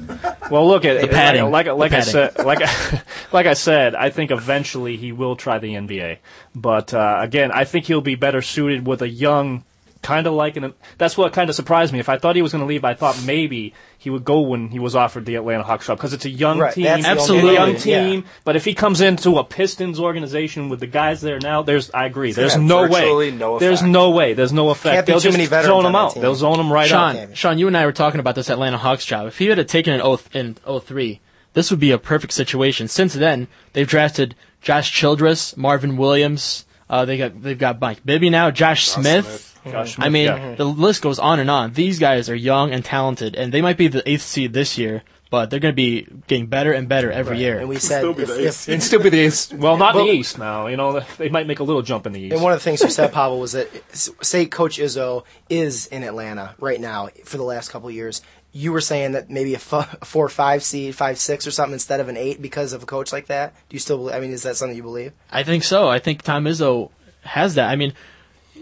[0.49, 1.11] Well, look at it.
[1.11, 1.51] padding.
[1.51, 3.01] Like, like, like The I said, like, I-
[3.33, 6.19] like I said, I think eventually he will try the NBA.
[6.55, 9.65] But uh, again, I think he'll be better suited with a young,
[10.03, 10.73] kind of like an.
[10.97, 11.99] That's what kind of surprised me.
[11.99, 14.69] If I thought he was going to leave, I thought maybe he would go when
[14.69, 17.33] he was offered the Atlanta Hawks job because it's a young Right, team, that's the
[17.33, 18.25] a young Absolutely, team.
[18.43, 22.05] But if he comes into a Pistons organization with the guys there now, there's I
[22.05, 22.33] agree.
[22.33, 23.31] There's have no way.
[23.31, 24.33] no there's no way.
[24.33, 24.93] There's no effect.
[24.93, 26.21] Can't be They'll too just many veterans zone on him that out.
[26.21, 27.37] They'll zone him right Sean, out.
[27.37, 29.27] Sean, you and I were talking about this Atlanta Hawks job.
[29.27, 31.19] If he had taken an oath in 03,
[31.53, 32.87] this would be a perfect situation.
[32.87, 36.65] Since then, they've drafted Josh Childress, Marvin Williams.
[36.89, 39.25] Uh, they got they've got Mike Bibby now, Josh Smith.
[39.25, 39.52] Smith.
[39.69, 40.55] Josh I mean, yeah.
[40.55, 41.73] the list goes on and on.
[41.73, 45.03] These guys are young and talented, and they might be the eighth seed this year,
[45.29, 47.59] but they're going to be getting better and better every year.
[47.59, 49.53] And we said, still be if, the if, and still be the East.
[49.53, 50.67] Well, not Well- the East now.
[50.67, 52.33] You know, they might make a little jump in the East.
[52.33, 56.03] And one of the things you said, Pavel, was that say Coach Izzo is in
[56.03, 58.21] Atlanta right now for the last couple of years.
[58.51, 61.73] you were saying that maybe a, f- a four, five seed, five, six, or something
[61.73, 63.55] instead of an eight because of a coach like that.
[63.69, 63.97] Do you still?
[63.97, 65.13] believe- I mean, is that something you believe?
[65.31, 65.87] I think so.
[65.89, 66.91] I think Tom Izzo
[67.21, 67.69] has that.
[67.71, 67.93] I mean,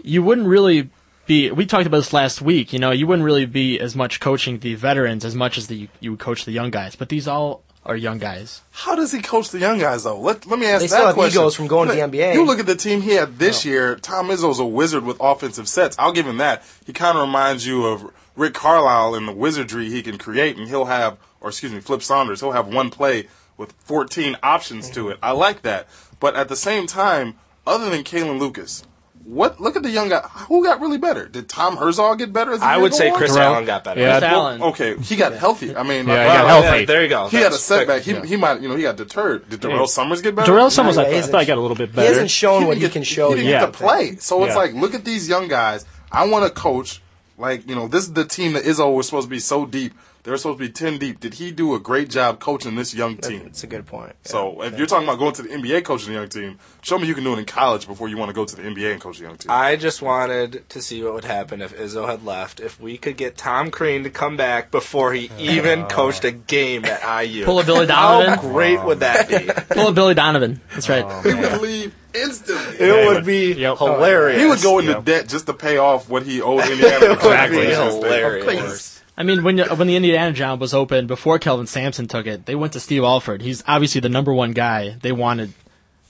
[0.02, 0.90] you wouldn't really
[1.26, 1.50] be.
[1.50, 2.72] We talked about this last week.
[2.72, 5.88] You know, you wouldn't really be as much coaching the veterans as much as the
[6.00, 6.96] you would coach the young guys.
[6.96, 8.62] But these all are young guys.
[8.70, 10.20] How does he coach the young guys though?
[10.20, 11.40] Let let me ask They that still have question.
[11.40, 12.34] egos from going to the NBA.
[12.34, 13.96] You look at the team he had this year.
[13.96, 15.96] Tom Izzo's a wizard with offensive sets.
[15.98, 16.62] I'll give him that.
[16.86, 20.68] He kind of reminds you of Rick Carlisle in the wizardry he can create, and
[20.68, 22.40] he'll have, or excuse me, Flip Saunders.
[22.40, 23.26] He'll have one play
[23.58, 25.18] with 14 options to it.
[25.22, 25.86] I like that.
[26.20, 27.34] But at the same time,
[27.66, 28.84] other than Kalin Lucas,
[29.24, 29.60] what?
[29.60, 30.20] Look at the young guy.
[30.48, 31.26] Who got really better?
[31.28, 32.52] Did Tom Herzog get better?
[32.52, 33.10] As I would say?
[33.12, 33.54] Chris Terrell.
[33.54, 34.00] Allen got better.
[34.00, 34.18] Yeah.
[34.18, 34.62] Chris Allen.
[34.62, 35.74] Okay, he got healthy.
[35.76, 36.84] I mean, Yeah, like, he got wow, healthy.
[36.86, 37.28] there you go.
[37.28, 38.02] He had a That's setback.
[38.02, 38.24] He, quick.
[38.24, 39.48] he might, you know, he got deterred.
[39.48, 39.84] Did Durrell Yeah.
[39.86, 40.50] Summers get better?
[40.52, 42.02] Durrell Summers, Nah, I, he I hasn't- thought he got a little bit better.
[42.02, 42.08] He better.
[42.14, 43.30] hasn't shown what didn't he get- can show.
[43.30, 43.60] He didn't yet.
[43.60, 44.16] get to play.
[44.16, 45.84] So it's like, look at these young guys.
[46.10, 47.00] I want to coach.
[47.38, 49.94] Like, you know, this is the team that Izzo was supposed to be so deep.
[50.24, 51.18] They were supposed to be 10 deep.
[51.18, 53.42] Did he do a great job coaching this young team?
[53.46, 54.12] It's a good point.
[54.22, 57.08] So if you're talking about going to the NBA coaching a young team, show me
[57.08, 59.00] you can do it in college before you want to go to the NBA and
[59.00, 59.50] coach a young team.
[59.50, 62.60] I just wanted to see what would happen if Izzo had left.
[62.60, 66.84] If we could get Tom Crean to come back before he even coached a game
[66.84, 67.44] at IU.
[67.44, 68.52] Pull a Billy How Donovan.
[68.52, 69.50] great would that be?
[69.74, 70.60] Pull a Billy Donovan.
[70.74, 71.04] That's right.
[71.04, 72.76] Oh, he would leave instantly.
[72.78, 73.78] It would be Yep.
[73.78, 74.40] hilarious.
[74.40, 75.04] he would go into Yep.
[75.04, 77.06] debt just to pay off what he owed Indiana.
[77.06, 77.58] It would Exactly.
[77.58, 77.90] be Yeah.
[77.90, 78.91] hilarious.
[79.16, 82.54] I mean, when when the Indiana job was open before Kelvin Sampson took it, they
[82.54, 83.42] went to Steve Alford.
[83.42, 85.52] He's obviously the number one guy they wanted,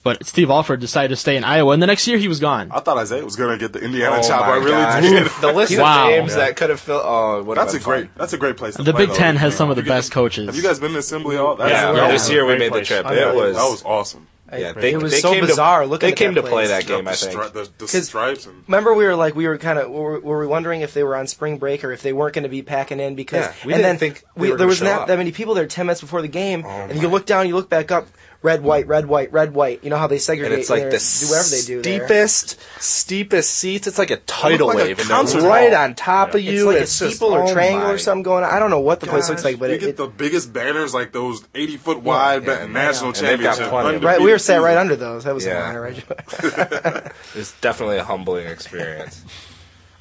[0.03, 2.71] but Steve Alford decided to stay in Iowa, and the next year he was gone.
[2.71, 4.41] I thought Isiah was going to get the Indiana Oh job.
[4.41, 5.03] my I really gosh.
[5.03, 5.27] did.
[5.41, 6.05] The list Wow.
[6.05, 6.37] of names Yeah.
[6.37, 7.01] that could have filled.
[7.03, 8.01] Oh, it would That's a been great.
[8.05, 8.11] fun.
[8.15, 8.75] That's a great place.
[8.75, 9.15] To The play, Big though.
[9.15, 10.45] Ten has some of the you best guys- coaches.
[10.45, 11.55] Have you guys been to Assembly Hall?
[11.57, 12.11] That's Yeah, Yeah.
[12.11, 13.05] this year we Great made the trip.
[13.05, 13.55] I It was.
[13.57, 14.27] that was awesome.
[14.59, 16.47] Yeah, they, It was they so came bizarre To, looking they at came that to
[16.47, 17.05] play that game.
[17.05, 17.33] the, I think.
[17.33, 20.19] stri- the, the 'Cause- stripes and Remember, we were like, we were kind of, were,
[20.19, 22.49] were we wondering if they were on spring break or if they weren't going to
[22.49, 25.07] be packing in because, Yeah, we and didn't then think we, there was not up.
[25.07, 27.55] that many people there ten minutes before the game, Oh and you look down, you
[27.55, 28.07] look back up,
[28.43, 29.83] red, white, red, white, red, white.
[29.83, 30.51] You know how they segregate?
[30.51, 32.07] and it's like there, the do whatever they do there.
[32.07, 33.87] steepest, steepest seats.
[33.87, 35.83] It's like a tidal like a wave, and concert they're right hall.
[35.83, 36.65] on top of It's you.
[36.67, 38.51] like a it's just, steeple or oh triangle my or something going on.
[38.51, 40.53] I don't know what the place looks like, but you it, get it the biggest
[40.53, 43.71] banners, like those eighty foot wide yeah, ba- national And championship.
[43.71, 44.21] right.
[44.21, 45.23] We were sat right under those.
[45.23, 45.61] That was Yeah.
[45.61, 47.11] an honor, right?
[47.35, 49.23] It's definitely a humbling experience.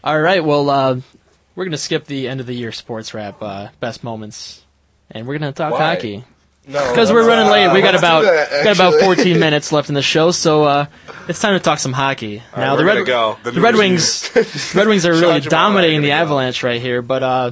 [0.05, 1.01] All right, well, uh,
[1.55, 4.65] we're gonna skip the end of the year sports wrap, uh, best moments,
[5.11, 5.95] and we're gonna talk Why?
[5.95, 6.25] hockey
[6.67, 7.73] No, because we're running late.
[7.73, 10.87] We got about that, got about 14 minutes left in the show, so uh,
[11.29, 12.43] it's time to talk some hockey.
[12.57, 13.37] now we're the Red go.
[13.43, 16.25] the, The Red Wings the Red Wings are really dominating the gonna go.
[16.25, 17.51] Avalanche right here, but uh,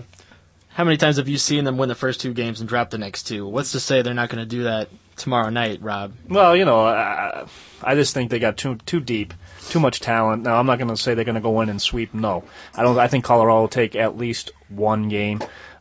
[0.68, 2.98] how many times have you seen them win the first two games and drop the
[2.98, 3.46] next two?
[3.46, 6.12] What's to say they're not going to do that tomorrow night, Rob?
[6.28, 7.46] Well, you know, I,
[7.82, 9.34] I just think they got too too deep,
[9.68, 10.44] too much talent.
[10.44, 12.14] Now, I'm not going to say they're going to go in and sweep.
[12.14, 12.44] No,
[12.76, 12.96] I don't.
[12.96, 15.40] I think Colorado will take at least one game.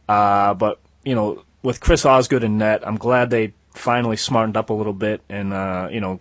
[0.10, 4.70] Uh, but you know, with Chris Osgood and net, I'm glad they finally smartened up
[4.70, 6.20] a little bit and uh, you know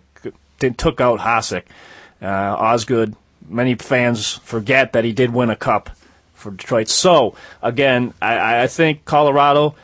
[0.59, 1.63] took out Hasek.
[2.21, 3.15] Uh, Osgood.
[3.47, 5.89] Many fans forget that he did win a cup
[6.33, 6.89] for Detroit.
[6.89, 9.75] So again, I, I think Colorado.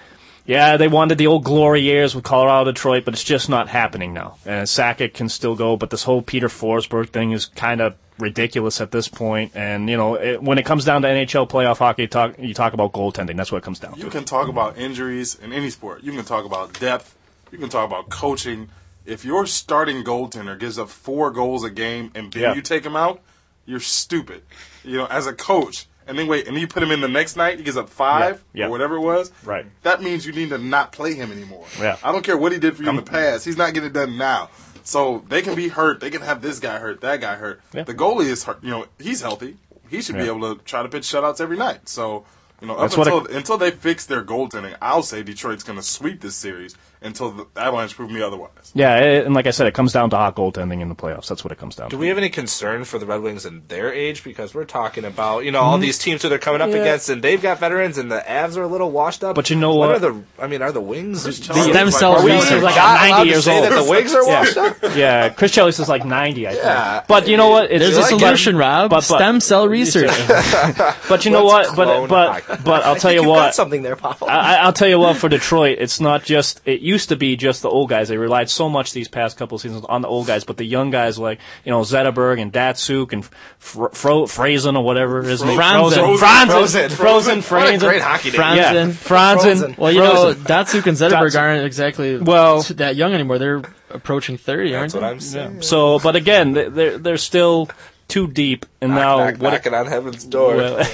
[0.46, 4.14] Yeah, they wanted the old glory years with Colorado, Detroit, but it's just not happening
[4.14, 4.38] now.
[4.46, 8.80] And Sakic can still go, but this whole Peter Forsberg thing is kind of ridiculous
[8.80, 9.54] at this point.
[9.56, 12.74] And you know, it, when it comes down to NHL playoff hockey, talk you talk
[12.74, 13.36] about goaltending.
[13.38, 13.98] That's what it comes down to.
[14.00, 14.12] You to.
[14.12, 16.04] can talk about injuries in any sport.
[16.04, 17.16] You can talk about depth.
[17.52, 18.70] You can talk about coaching.
[19.06, 22.54] If your starting goaltender gives up four goals a game and then Yeah.
[22.56, 23.20] you take him out,
[23.66, 24.44] you're stupid.
[24.84, 25.88] You know, as a coach.
[26.08, 27.90] And then wait, and then you put him in the next night, he gives up
[27.90, 28.62] five Yeah.
[28.62, 28.68] Yeah.
[28.68, 29.32] or whatever it was.
[29.44, 29.66] Right.
[29.82, 31.66] That means you need to not play him anymore.
[31.80, 31.98] Yeah.
[32.04, 33.46] I don't care what he did for you in the past.
[33.46, 34.50] He's not getting it done now.
[34.84, 36.00] So they can be hurt.
[36.00, 37.60] They can have this guy hurt, that guy hurt.
[37.74, 37.84] Yeah.
[37.84, 38.64] The goalie is hurt.
[38.64, 39.58] You know, he's healthy.
[39.90, 41.90] He should be able to try to pitch shutouts every night.
[41.90, 42.26] So,
[42.62, 45.84] you know, up That's until until they fix their goaltending, I'll say Detroit's going to
[45.84, 46.76] sweep this series
[47.06, 48.72] until the Avalanche prove me otherwise.
[48.74, 51.28] Yeah, it, and like I said, it comes down to hot goaltending in the playoffs.
[51.28, 51.92] That's what it comes down to.
[51.92, 52.02] Do to.
[52.02, 54.24] we have any concern for the Red Wings and their age?
[54.24, 55.84] Because we're talking about you know all mm-hmm.
[55.84, 56.78] these teams who they're coming up Yeah.
[56.78, 59.36] against, and they've got veterans, and the Avs are a little washed up.
[59.36, 59.90] But you know what?
[59.90, 59.96] what?
[59.96, 61.24] Are the I mean, are the Wings?
[61.24, 62.64] Chris The Chelios stem is cells are we research.
[62.64, 63.64] like not 90 allowed to years say old.
[63.72, 64.40] that the Wings are Yeah.
[64.40, 64.78] washed up.
[64.96, 66.64] yeah, Chris Chelios is like 90, I think.
[66.64, 67.04] Yeah.
[67.08, 67.72] But you know what?
[67.72, 68.90] It's There's a like- solution, Rob.
[68.90, 70.10] but- but- Stem cell research.
[71.08, 71.76] But you know Let's what?
[71.78, 72.62] But clone but hockey.
[72.66, 73.54] but I'll tell you You've what.
[73.56, 74.28] something there, Pavel.
[74.30, 77.62] I, I'll tell you what, for Detroit, it's not just, it used to be just
[77.62, 78.08] the old guys.
[78.08, 80.90] They relied so much these past couple seasons on the old guys, but the young
[80.92, 83.26] guys like, you know, Zetterberg and Datsyuk and
[83.60, 85.58] Fro, Fro, Frazen or whatever his name.
[85.60, 86.18] Franzen.
[86.18, 86.90] Franzen.
[86.90, 86.90] Frozen.
[86.92, 87.38] Frozen.
[87.38, 87.80] What a Franzen.
[87.80, 88.40] great hockey name.
[88.40, 88.56] Franzen.
[88.56, 88.86] Yeah.
[88.88, 88.94] Franzen.
[88.96, 89.76] Frozen.
[89.78, 91.40] Well, you know, Datsyuk and Zetterberg Datsyuk.
[91.42, 93.38] aren't exactly Well- that young anymore.
[93.38, 95.08] They're approaching 30, aren't That's what they?
[95.08, 95.62] I'm saying.
[95.62, 97.70] So, but again, they're, they're still,
[98.08, 99.54] too deep, and Knock, now knock, what?
[99.54, 100.56] knocking on heaven's door.
[100.58, 100.86] Well,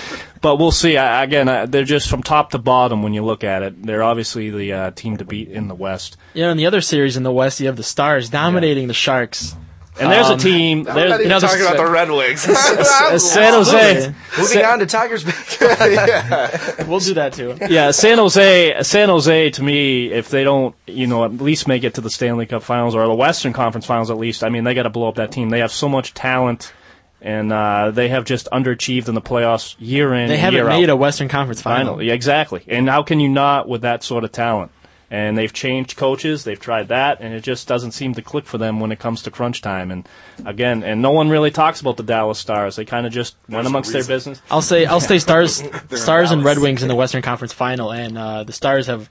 [0.40, 0.96] but we'll see.
[0.96, 3.82] I, again, I, they're just from top to bottom when you look at it.
[3.82, 6.16] They're obviously the uh, team to beat in the West.
[6.34, 8.94] You know, in the other series in the West, you have the Stars dominating the
[8.94, 9.54] Sharks.
[10.00, 10.86] And there's Um, a team.
[10.88, 12.40] I'm There's, not even know, talking about the Red Wings.
[13.22, 14.14] San Jose.
[14.38, 15.24] Moving on to Tigers.
[16.88, 17.56] We'll do that too.
[17.68, 18.82] yeah, San Jose.
[18.82, 22.10] San Jose to me, if they don't, you know, at least make it to the
[22.10, 24.42] Stanley Cup Finals or the Western Conference Finals, at least.
[24.44, 25.50] I mean, they got to blow up that team.
[25.50, 26.72] They have so much talent,
[27.20, 30.28] and uh, they have just underachieved in the playoffs year in.
[30.28, 30.94] They haven't year made out.
[30.94, 31.94] a Western Conference final.
[31.94, 32.62] Final, yeah, exactly.
[32.68, 34.70] And how can you not with that sort of talent?
[35.10, 38.58] And they've changed coaches, they've tried that, and it just doesn't seem to click for
[38.58, 39.90] them when it comes to crunch time.
[39.90, 40.06] And
[40.44, 42.76] again, and no one really talks about the Dallas Stars.
[42.76, 44.42] They kind of just went amongst their business.
[44.50, 48.18] I'll say I'll say Stars, Stars and Red Wings in the Western Conference Final, and
[48.18, 49.08] uh, the Stars have.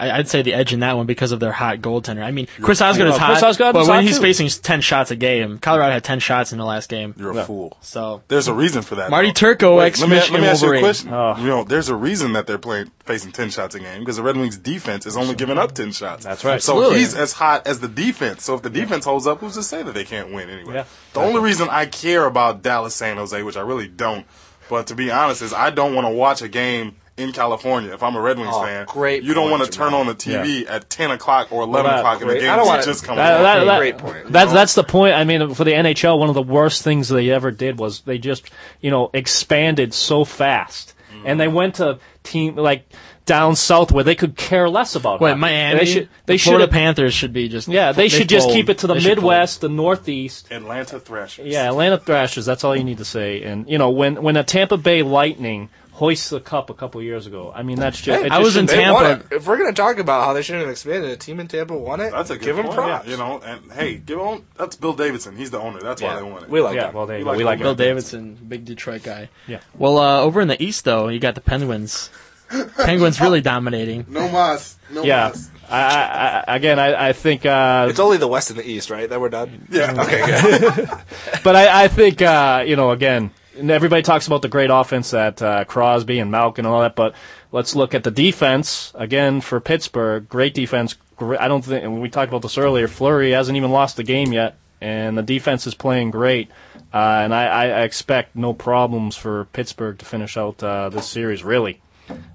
[0.00, 2.22] I- I'd say the edge in that one because of their hot goaltender.
[2.22, 4.22] I mean, Chris Osgood is hot, Chris Osgood but when hot, he's too.
[4.22, 7.14] facing ten shots a game, Colorado had ten shots in the last game.
[7.18, 7.76] You're a fool.
[7.80, 9.10] So There's a reason for that.
[9.10, 9.32] Marty though.
[9.34, 11.12] Turco, Wait, ex let me, let me ask you a question.
[11.12, 11.36] Oh.
[11.38, 14.22] You know, there's a reason that they're playing facing ten shots a game because the
[14.22, 16.24] Red Wings defense is only giving up ten shots.
[16.24, 16.62] That's right.
[16.62, 16.98] So Absolutely.
[17.00, 18.44] he's as hot as the defense.
[18.44, 20.74] So if the defense holds up, who's to say that they can't win anyway?
[20.74, 20.84] Yeah.
[21.12, 24.24] The only reason I care about Dallas San Jose, which I really don't,
[24.68, 28.02] but to be honest, is I don't want to watch a game in California if
[28.02, 28.86] I'm a Red Wings Oh, fan.
[28.88, 31.98] great You don't want to turn on the TV at ten o'clock or eleven that-
[31.98, 32.40] o'clock and the great.
[32.40, 33.42] game I don't is wanna- just coming That- on.
[33.42, 34.32] that- that- Great point.
[34.32, 35.14] That's that's the point.
[35.14, 38.18] I mean, for the NHL, one of the worst things they ever did was they
[38.18, 38.50] just
[38.80, 41.26] you know expanded so fast, mm-hmm.
[41.26, 42.88] and they went to team like
[43.26, 45.20] down south where they could care less about.
[45.20, 45.40] wait, hockey.
[45.40, 46.08] Miami, They should.
[46.26, 46.48] They the should.
[46.48, 49.60] Florida Panthers should be just Yeah, they should just keep it to the They Midwest,
[49.60, 50.48] the Northeast.
[50.50, 51.46] Atlanta Thrashers.
[51.46, 52.44] Yeah, Atlanta Thrashers.
[52.46, 53.42] That's all you need to say.
[53.42, 55.68] And you know, when when a Tampa Bay Lightning
[56.00, 58.20] hoists the cup a couple years ago, I mean, that's just.
[58.20, 59.98] Hey, it I just was in shouldn't- They won Tampa- If we're going to talk
[59.98, 62.10] about how they shouldn't have expanded, a team in Tampa won it.
[62.10, 62.76] That's a good give them point.
[62.78, 63.06] props.
[63.06, 64.44] Yeah, you know, and hey, give on.
[64.56, 65.36] That's Bill Davidson.
[65.36, 65.80] He's the owner.
[65.80, 66.48] That's why they won it.
[66.50, 66.94] We like Yeah, that.
[66.94, 67.30] well, there you You go.
[67.32, 67.76] like We like Bill it.
[67.78, 69.28] Davidson, big Detroit guy.
[69.46, 69.60] Yeah.
[69.78, 72.10] Well, uh, over in the East though, you got the Penguins.
[72.76, 74.06] Penguins really dominating.
[74.08, 74.76] No mas.
[74.90, 75.28] No Yeah.
[75.34, 75.50] mas.
[75.72, 77.46] I, I, I, again, I, I think.
[77.46, 79.08] Uh, It's only the West and the East, right?
[79.08, 79.68] That we're done.
[79.70, 79.94] Yeah.
[80.02, 80.90] Okay, good.
[81.44, 83.30] But I, I think uh, you know again,
[83.60, 86.96] and everybody talks about the great offense that uh, Crosby and Malkin and all that,
[86.96, 87.14] but
[87.52, 90.28] let's look at the defense again for Pittsburgh.
[90.28, 90.96] Great defense.
[91.16, 92.88] Great, I don't think and we talked about this earlier.
[92.88, 96.50] Fleury hasn't even lost the game yet, and the defense is playing great.
[96.92, 101.06] Uh, and I, I I expect no problems for Pittsburgh to finish out uh, this
[101.06, 101.44] series.
[101.44, 101.80] Really,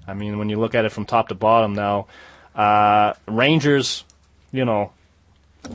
[0.06, 2.06] I mean, when you look at it from top to bottom now,
[2.54, 4.04] uh, Rangers,
[4.52, 4.92] you know,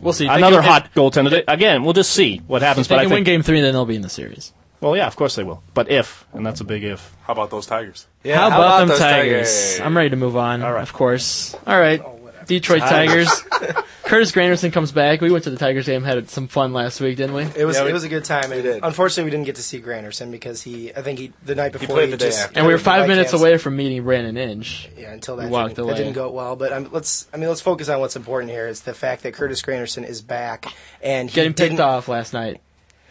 [0.01, 0.27] We'll see.
[0.27, 1.43] Another hot goaltender.
[1.47, 2.85] Again, we'll just see what happens.
[2.85, 4.53] If they But I can think win Game Three, then they'll be in the series.
[4.81, 5.63] Well, yeah, of course they will.
[5.73, 7.15] But if, and that's a big if.
[7.23, 8.07] How about those Tigers?
[8.23, 9.79] Yeah, how, about, them those Tigers?
[9.79, 10.63] I'm ready to move on.
[10.63, 10.81] All right.
[10.81, 11.55] Of course.
[11.65, 12.01] All right.
[12.47, 13.29] Detroit Tigers.
[14.03, 15.21] Curtis Granderson comes back.
[15.21, 17.43] We went to the Tigers game, had some fun last week, didn't we?
[17.43, 18.51] It was Yeah, we- it was a good time.
[18.51, 18.83] And did.
[18.83, 21.87] Unfortunately, we didn't get to see Granderson because he I think he the night before
[21.87, 22.57] he played the day after.
[22.57, 24.89] And we were five minutes away from meeting Brandon Inge.
[24.97, 25.93] Yeah, until that walked didn't, away.
[25.93, 26.55] that didn't go well.
[26.57, 29.33] But um, let's I mean let's focus on what's important here is the fact that
[29.33, 30.65] Curtis Granderson is back
[31.01, 32.59] and he Getting picked off last night.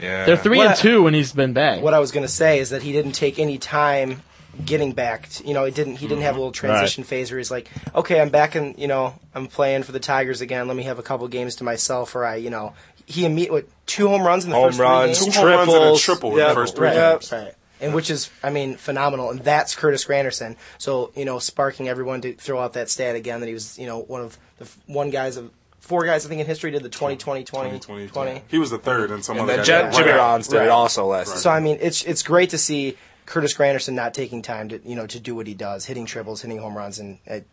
[0.00, 0.24] Yeah.
[0.26, 1.82] They're three What and I- two when he's been back.
[1.82, 4.22] What I was going to say is that he didn't take any time
[4.64, 5.28] getting back.
[5.28, 5.96] To, you know, he didn't.
[5.96, 6.38] He didn't have a mm-hmm.
[6.40, 9.92] little transition phase where he's like, "Okay, I'm back and you know, I'm playing for
[9.92, 10.66] the Tigers again.
[10.68, 12.74] Let me have a couple games to myself." Or I, you know,
[13.06, 15.18] he imme- what two home runs in the Home first three games?
[15.18, 16.02] Two home runs and a Triples.
[16.02, 17.32] triple in Yeah, the first three right, games.
[17.32, 17.54] right.
[17.82, 19.30] And which is, I mean, phenomenal.
[19.30, 20.56] And that's Curtis Granderson.
[20.76, 23.86] So you know, sparking everyone to throw out that stat again that he was, you
[23.86, 25.50] know, one of the f- one guys of
[25.90, 28.42] four guys I think in history did the 20 20 20 20, 20.
[28.48, 30.12] He was the third, and some And other then guy Jen, Jimmy.
[30.16, 30.66] Rollins did Right.
[30.66, 31.38] it also last Right.
[31.38, 34.94] So I mean, it's it's great to see Curtis Granderson not taking time to you
[34.96, 37.46] know to do what he does, hitting triples, hitting home runs, and it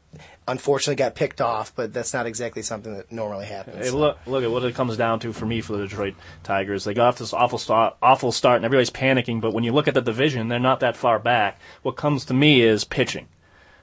[0.48, 1.74] unfortunately got picked off.
[1.76, 3.86] But that's not exactly something that normally happens.
[3.86, 6.84] Hey, look, look at what it comes down to for me for the Detroit Tigers.
[6.84, 9.42] They got off this awful start, awful start, and everybody's panicking.
[9.42, 11.60] But when you look at the division, they're not that far back.
[11.84, 13.28] What comes to me is pitching.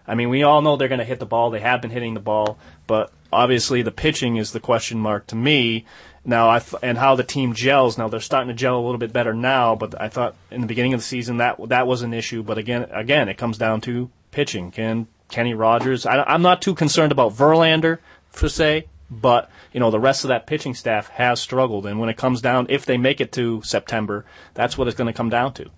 [0.06, 1.50] I mean, we all know they're going to hit the ball.
[1.50, 5.36] They have been hitting the ball, but obviously the pitching is the question mark to
[5.36, 5.84] me.
[6.24, 7.98] Now, I th- and how the team gels.
[7.98, 10.66] Now they're starting to gel a little bit better now, but I thought in the
[10.66, 12.42] beginning of the season that that was an issue.
[12.42, 14.70] But again, again, it comes down to pitching.
[14.70, 16.06] Can Kenny Rogers?
[16.06, 17.98] I, I'm not too concerned about Verlander
[18.32, 18.86] per se,
[19.20, 21.86] but you know the rest of that pitching staff has struggled.
[21.86, 25.06] And when it comes down, if they make it to September, that's what it's going
[25.06, 25.70] to come down to.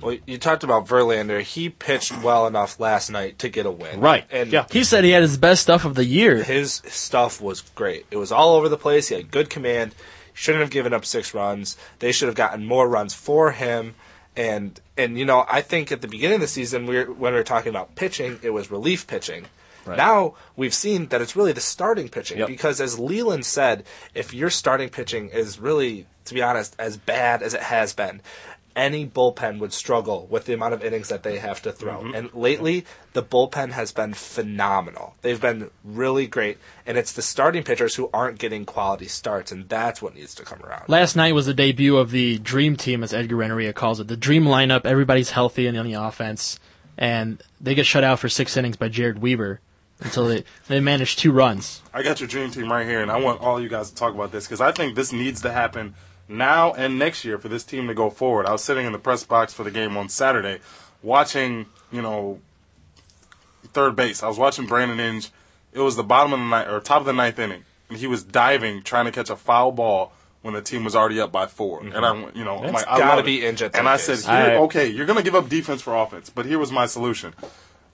[0.00, 1.40] Well, you talked about Verlander.
[1.40, 4.00] He pitched well enough last night to get a win.
[4.00, 4.24] Right.
[4.30, 4.66] And Yeah.
[4.70, 6.42] he said he had his best stuff of the year.
[6.44, 8.04] his stuff was great.
[8.10, 9.08] It was all over the place.
[9.08, 9.94] He had good command.
[10.32, 11.76] He shouldn't have given up six runs.
[12.00, 13.94] They should have gotten more runs for him.
[14.36, 17.32] And and you know, I think at the beginning of the season, we were, when
[17.32, 19.46] we were talking about pitching, it was relief pitching,
[19.86, 22.48] Now we've seen that it's really the starting pitching Yep.
[22.48, 27.42] because, as Leyland said, if your starting pitching is really, to be honest, as bad
[27.42, 28.20] as it has been,
[28.76, 32.00] any bullpen would struggle with the amount of innings that they have to throw.
[32.00, 32.14] Mm-hmm.
[32.14, 35.14] And lately, the bullpen has been phenomenal.
[35.22, 39.68] They've been really great, and it's the starting pitchers who aren't getting quality starts, and
[39.68, 40.88] that's what needs to come around.
[40.88, 44.08] Last night was the debut of the dream team, as Edgar Renteria calls it.
[44.08, 44.84] The dream lineup.
[44.84, 46.58] Everybody's healthy and on the offense,
[46.98, 49.60] and they get shut out for six innings by Jered Weaver
[50.00, 51.82] until they they managed two runs.
[51.92, 54.14] I got your dream team right here, and I want all you guys to talk
[54.14, 55.94] about this because I think this needs to happen
[56.28, 58.46] now and next year for this team to go forward.
[58.46, 60.60] I was sitting in the press box for the game on Saturday,
[61.02, 62.40] watching, you know,
[63.72, 64.22] third base.
[64.22, 65.30] I was watching Brandon Inge.
[65.72, 68.06] It was the bottom of the ninth or top of the ninth inning, and he
[68.06, 71.46] was diving trying to catch a foul ball when the team was already up by
[71.46, 71.96] 4 mm-hmm.
[71.96, 73.48] And I'm, you know, I'm like, I gotta be it.
[73.48, 76.46] Inge And I said, here, I- okay, you're gonna give up defense for offense, but
[76.46, 77.34] here was my solution.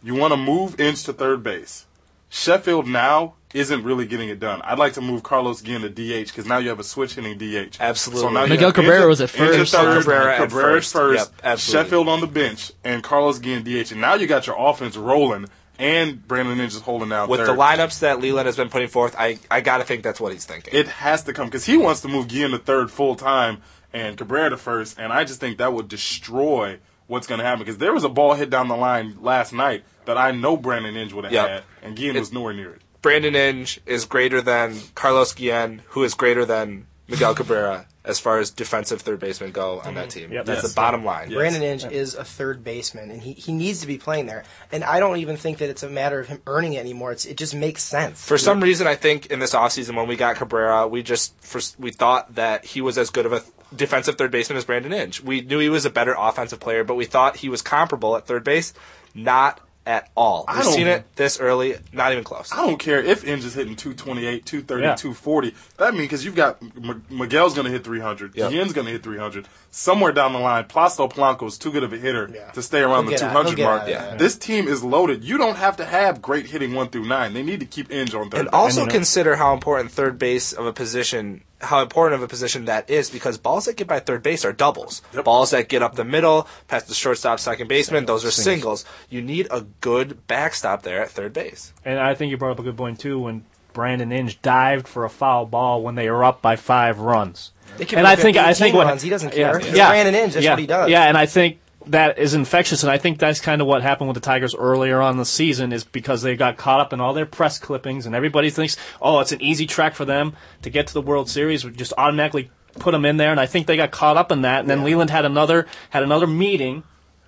[0.03, 1.86] You want to move Inge to third base.
[2.31, 4.62] Sheffield now isn't really getting it done.
[4.62, 7.37] I'd like to move Carlos Guillen to DH because now you have a switch hitting
[7.37, 7.76] DH.
[7.81, 8.33] Absolutely.
[8.33, 9.72] now Miguel have Cabrera Inge- was at Inge first.
[9.74, 10.93] third, Cabrera at Cabrera at first.
[10.93, 11.85] first, Yep, absolutely.
[11.91, 13.91] Sheffield on the bench, and Carlos Guillen DH.
[13.91, 15.47] And now you got your offense rolling,
[15.81, 17.28] and Brandon Inge is holding out.
[17.28, 17.49] With third.
[17.49, 20.33] the lineups that Leyland has been putting forth, I, I got to think that's what
[20.33, 20.72] he's thinking.
[20.72, 23.59] it has to come because he wants to move Guillen to third full time
[23.93, 26.78] and Cabrera to first, and I just think that would destroy
[27.11, 29.84] what's going to happen because there was a ball hit down the line last night
[30.06, 31.48] that I know Brandon Inge would have Yep.
[31.48, 32.82] had, and Guillen It- was nowhere near it.
[33.02, 38.38] Brandon Inge is greater than Carlos Guillen, who is greater than Miguel Cabrera as far
[38.38, 40.32] as defensive third baseman go on that team.
[40.32, 40.44] Yep.
[40.46, 40.72] That's Yes.
[40.72, 41.30] the bottom line.
[41.32, 44.44] Brandon Inge is a third baseman, and he, he needs to be playing there.
[44.70, 47.11] And I don't even think that it's a matter of him earning it anymore.
[47.12, 48.24] It's, it just makes sense.
[48.24, 51.61] For some reason, I think in this offseason when we got Cabrera, we just for,
[51.78, 53.42] we thought that he was as good of a
[53.74, 55.20] defensive third baseman as Brandon Inge.
[55.22, 58.26] We knew he was a better offensive player, but we thought he was comparable at
[58.26, 58.72] third base.
[59.14, 60.44] Not at all.
[60.46, 61.74] I We've seen it this early.
[61.92, 62.52] Not even close.
[62.52, 64.94] I don't care if Inge is hitting 228, 230, Yeah.
[64.94, 65.54] 240.
[65.78, 68.50] That means because you've got M- Miguel's going to hit 300, Yep.
[68.52, 69.48] Guillen's going to hit 300.
[69.70, 72.50] Somewhere down the line, Placido Polanco is too good of a hitter Yeah.
[72.50, 73.82] to stay around He'll the get out- 200 mark.
[73.82, 74.18] out of that.
[74.18, 75.24] This team is loaded.
[75.24, 77.32] You don't have to have great hitting one through nine.
[77.32, 78.40] They need to keep Inge on third.
[78.40, 78.54] And base.
[78.54, 82.64] also you consider how important third base of a position, how important of a position
[82.66, 85.02] that is, because balls that get by third base are doubles.
[85.14, 85.24] Yep.
[85.24, 88.84] Balls that get up the middle, past the shortstop, second baseman, those are singles.
[89.08, 91.72] You need a good backstop there at third base.
[91.84, 95.04] And I think you brought up a good point too when Brandon Inge dived for
[95.04, 97.52] a foul ball when they were up by five runs.
[97.76, 99.02] They can and I think I think what runs.
[99.02, 99.61] He doesn't care.
[99.61, 100.34] Yeah, yeah, Brandon Inge.
[100.34, 100.90] That's yeah, what he does.
[100.90, 104.09] Yeah, and I think that is infectious, and I think that's kind of what happened
[104.09, 107.14] with the Tigers earlier on the season is because they got caught up in all
[107.14, 110.87] their press clippings, and everybody thinks, oh, it's an easy track for them to get
[110.89, 111.64] to the World Series.
[111.64, 114.43] We just automatically put them in there, and I think they got caught up in
[114.43, 114.61] that.
[114.61, 116.83] And then Leyland had another had another meeting,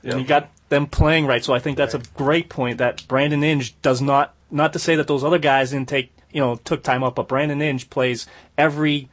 [0.05, 1.45] and he got them playing right.
[1.45, 4.97] So I think that's a great point that Brandon Inge does not not to say
[4.97, 8.27] that those other guys didn't take you know took time up, but Brandon Inge plays
[8.59, 9.09] every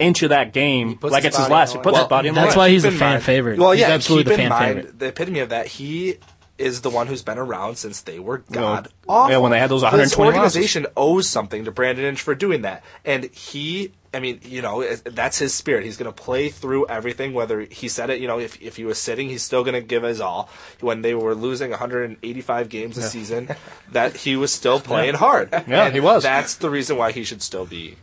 [0.00, 1.70] inch of that game puts like his it's his body last.
[1.70, 2.02] on He the puts line.
[2.02, 2.64] his body on the That's line.
[2.64, 3.58] why he's Keep a in fan mind- favorite.
[3.58, 4.98] Well, He's yeah, absolutely keep the in fan mind favorite.
[4.98, 5.66] the epitome of that.
[5.66, 6.16] He
[6.58, 9.30] is the one who's been around since they were Well, god awful.
[9.32, 10.56] yeah, when they had those This 120 losses.
[10.56, 13.92] organization owes something to Brandon Inge for doing that, and he.
[14.12, 15.84] I mean, you know, it- that's his spirit.
[15.84, 17.32] He's going to play through everything.
[17.32, 19.80] Whether he said it, you know, if if he was sitting, he's still going to
[19.80, 20.50] give his all.
[20.80, 23.48] When they were losing 185 games a season,
[23.92, 25.50] that he was still playing hard.
[25.68, 26.24] Yeah, And he was.
[26.24, 27.94] That's the reason why he should still be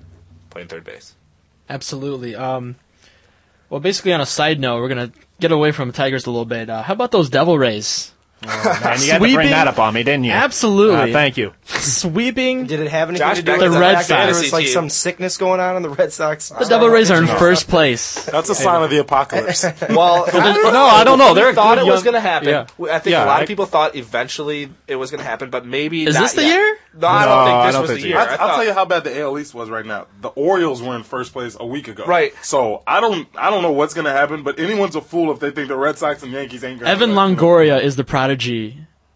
[0.49, 1.13] playing third base.
[1.69, 2.35] Absolutely.
[2.35, 2.75] Um,
[3.69, 6.69] well, basically, on a side note, we're gonna get away from Tigers a little bit.
[6.69, 8.11] Uh, how about those Devil Rays?
[8.43, 10.31] And you had to Sweeping- bring that up on me, didn't you?
[10.31, 11.11] Absolutely.
[11.11, 11.53] Uh, thank you.
[11.65, 12.65] Sweeping.
[12.67, 14.07] Did it have anything Josh to do with is the Red Sox?
[14.07, 16.49] that there was like some sickness going on in the Red Sox?
[16.49, 18.25] The Devil Rays are in first place.
[18.25, 19.65] That's a sign of the apocalypse.
[19.89, 21.33] Well, no, I don't know.
[21.33, 22.49] They're thought good it was going to happen.
[22.49, 22.67] Yeah.
[22.91, 25.49] I think Yeah, a lot I- of people thought eventually it was going to happen,
[25.49, 26.49] but maybe Is not this the yet.
[26.53, 26.77] year?
[26.99, 28.17] No, I don't think this don't was think the year.
[28.17, 30.07] I'll, thought- tell you how bad the AL East was right now.
[30.21, 32.05] The Orioles were in first place a week ago.
[32.05, 32.33] Right.
[32.43, 35.39] So I don't, I don't know what's going to happen, but anyone's a fool if
[35.39, 36.91] they think the Red Sox and Yankees ain't going.
[36.91, 38.36] Evan Longoria is the prodigy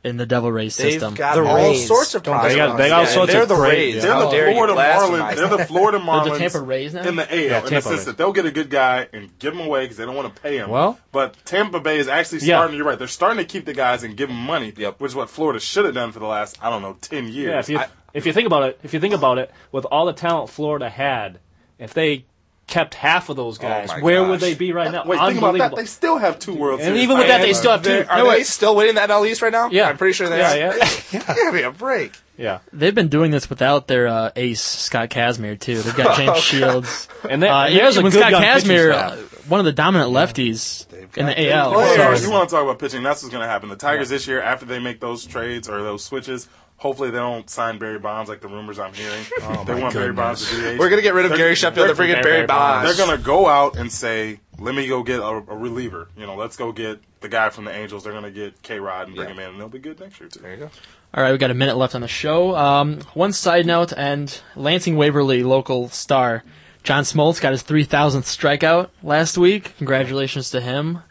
[0.03, 1.13] in the Devil Rays They've system.
[1.13, 1.88] got The all Rays.
[1.88, 2.53] sorts of Don't problems.
[2.53, 3.95] They got- they got all Yeah, sorts they're of the great- Rays.
[3.97, 4.01] yeah.
[4.01, 5.36] They're How the dare you Florida blaspheme Marlins.
[5.36, 6.24] They're the Florida Marlins.
[6.24, 7.01] They're the Tampa Rays now?
[7.03, 7.38] in the AL.
[7.39, 8.05] Yeah, in the sense Rays.
[8.05, 10.41] that they'll get a good guy and give him away because they don't want to
[10.41, 10.69] pay him.
[10.72, 12.57] Well- but Tampa Bay is actually Yeah.
[12.57, 12.78] starting.
[12.78, 12.97] You're right.
[12.97, 14.74] They're starting to keep the guys and give them money.
[14.76, 14.99] Yep.
[14.99, 17.51] Which is what Florida should have done for the last I don't know ten years.
[17.51, 19.86] Yeah, if you I- if you think about it, if you think about it, with
[19.86, 21.38] all the talent Florida had,
[21.78, 22.26] if they
[22.72, 24.30] kept half of those guys, my where gosh.
[24.32, 25.03] would they be right now?
[25.05, 25.61] Wait, think about that.
[25.65, 25.78] Unbelievable.
[25.78, 27.89] They still have two World And even with that, they still have two.
[27.89, 28.45] They're- No, they wait.
[28.47, 29.69] still winning that NL East right now?
[29.69, 30.78] Yeah, I'm pretty sure they yeah, are.
[31.11, 32.13] yeah, Give me a break.
[32.38, 32.59] yeah.
[32.74, 35.82] They've been doing this without their uh, ace Scott Kazmir too.
[35.82, 37.07] They've got James Shields.
[37.30, 39.11] And, they, Uh, and yeah, a when good Scott young pitching Casimir, staff.
[39.13, 40.86] uh, one of the dominant lefties
[41.17, 41.76] in the AL.
[41.76, 43.03] Oh, yeah, So- you want to talk about pitching?
[43.03, 43.69] That's what's going to happen.
[43.69, 46.47] The Tigers this year, after they make those trades or those switches,
[46.82, 49.23] Hopefully they don't sign Barry Bonds like the rumors I'm hearing.
[49.43, 50.79] Oh they want Barry Bonds to DH.
[50.79, 51.88] We're gonna get rid of Gary Sheffield.
[51.88, 52.88] They're bringing Barry Bonds.
[52.97, 56.36] They're gonna go out and say, "Let me go get a, a reliever." You know,
[56.36, 58.03] let's go get the guy from the Angels.
[58.03, 59.34] They're gonna get K Rod and bring Yeah.
[59.36, 60.39] him in, and they'll be good next year too.
[60.39, 60.69] There you go.
[61.13, 62.55] All right, we got a minute left on the show.
[62.55, 66.43] Um, one side note, and Lansing Waverly local star
[66.84, 69.77] John Smoltz got his 3,000th strikeout last week.
[69.77, 71.03] Congratulations to him.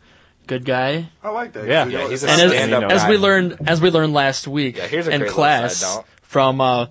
[0.50, 1.08] Good guy.
[1.22, 1.66] I like that.
[1.68, 1.86] Yeah.
[1.86, 3.08] Yeah, he's a it's- And as, stand-up as guy.
[3.10, 6.86] we learned, as we learned last week Yeah, here's a in class from uh,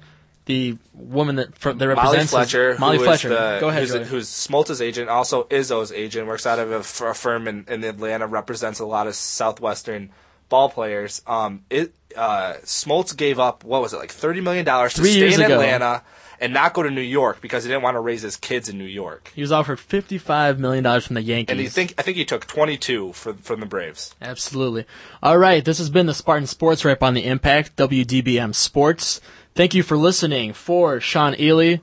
[0.46, 3.28] the woman that from, that Molly represents Fletcher, Molly Fletcher.
[3.28, 4.04] the- Go ahead, who's, Joey.
[4.06, 6.84] who's Smoltz's agent, also Izzo's agent, works out of a
[7.14, 10.10] firm in, in Atlanta, represents a lot of Southwestern
[10.48, 11.22] ball players.
[11.28, 15.12] Um, it uh, Smoltz gave up what was it like thirty million dollars to Three
[15.12, 15.56] stay years in ago.
[15.56, 16.02] Atlanta
[16.42, 18.78] and not go to New York because he didn't want to raise his kids in
[18.78, 19.32] New York.
[19.36, 21.52] He was offered $55 million from the Yankees.
[21.52, 24.16] And he think I think he took twenty two for from the Braves.
[24.22, 24.86] Absolutely.
[25.22, 29.22] All right, this has been the Spartan Sports Wrap on the Impact WDBM Sports.
[29.56, 30.54] Thank you for listening.
[30.54, 31.78] For Sean Ely,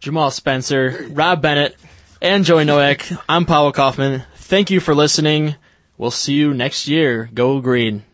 [0.00, 1.76] Jamal Spencer, Rob Bennett,
[2.20, 4.24] and Joey Noack, I'm Paul Kaufman.
[4.36, 5.56] Thank you for listening.
[5.96, 7.30] We'll see you next year.
[7.32, 8.04] Go green.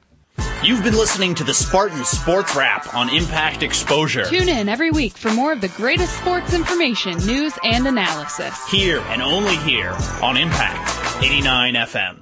[0.62, 4.24] You've been listening to the Spartan Sports Wrap on Impact Exposure.
[4.24, 8.66] Tune in every week for more of the greatest sports information, news, and analysis.
[8.68, 12.16] Here and only here on Impact 89 FM.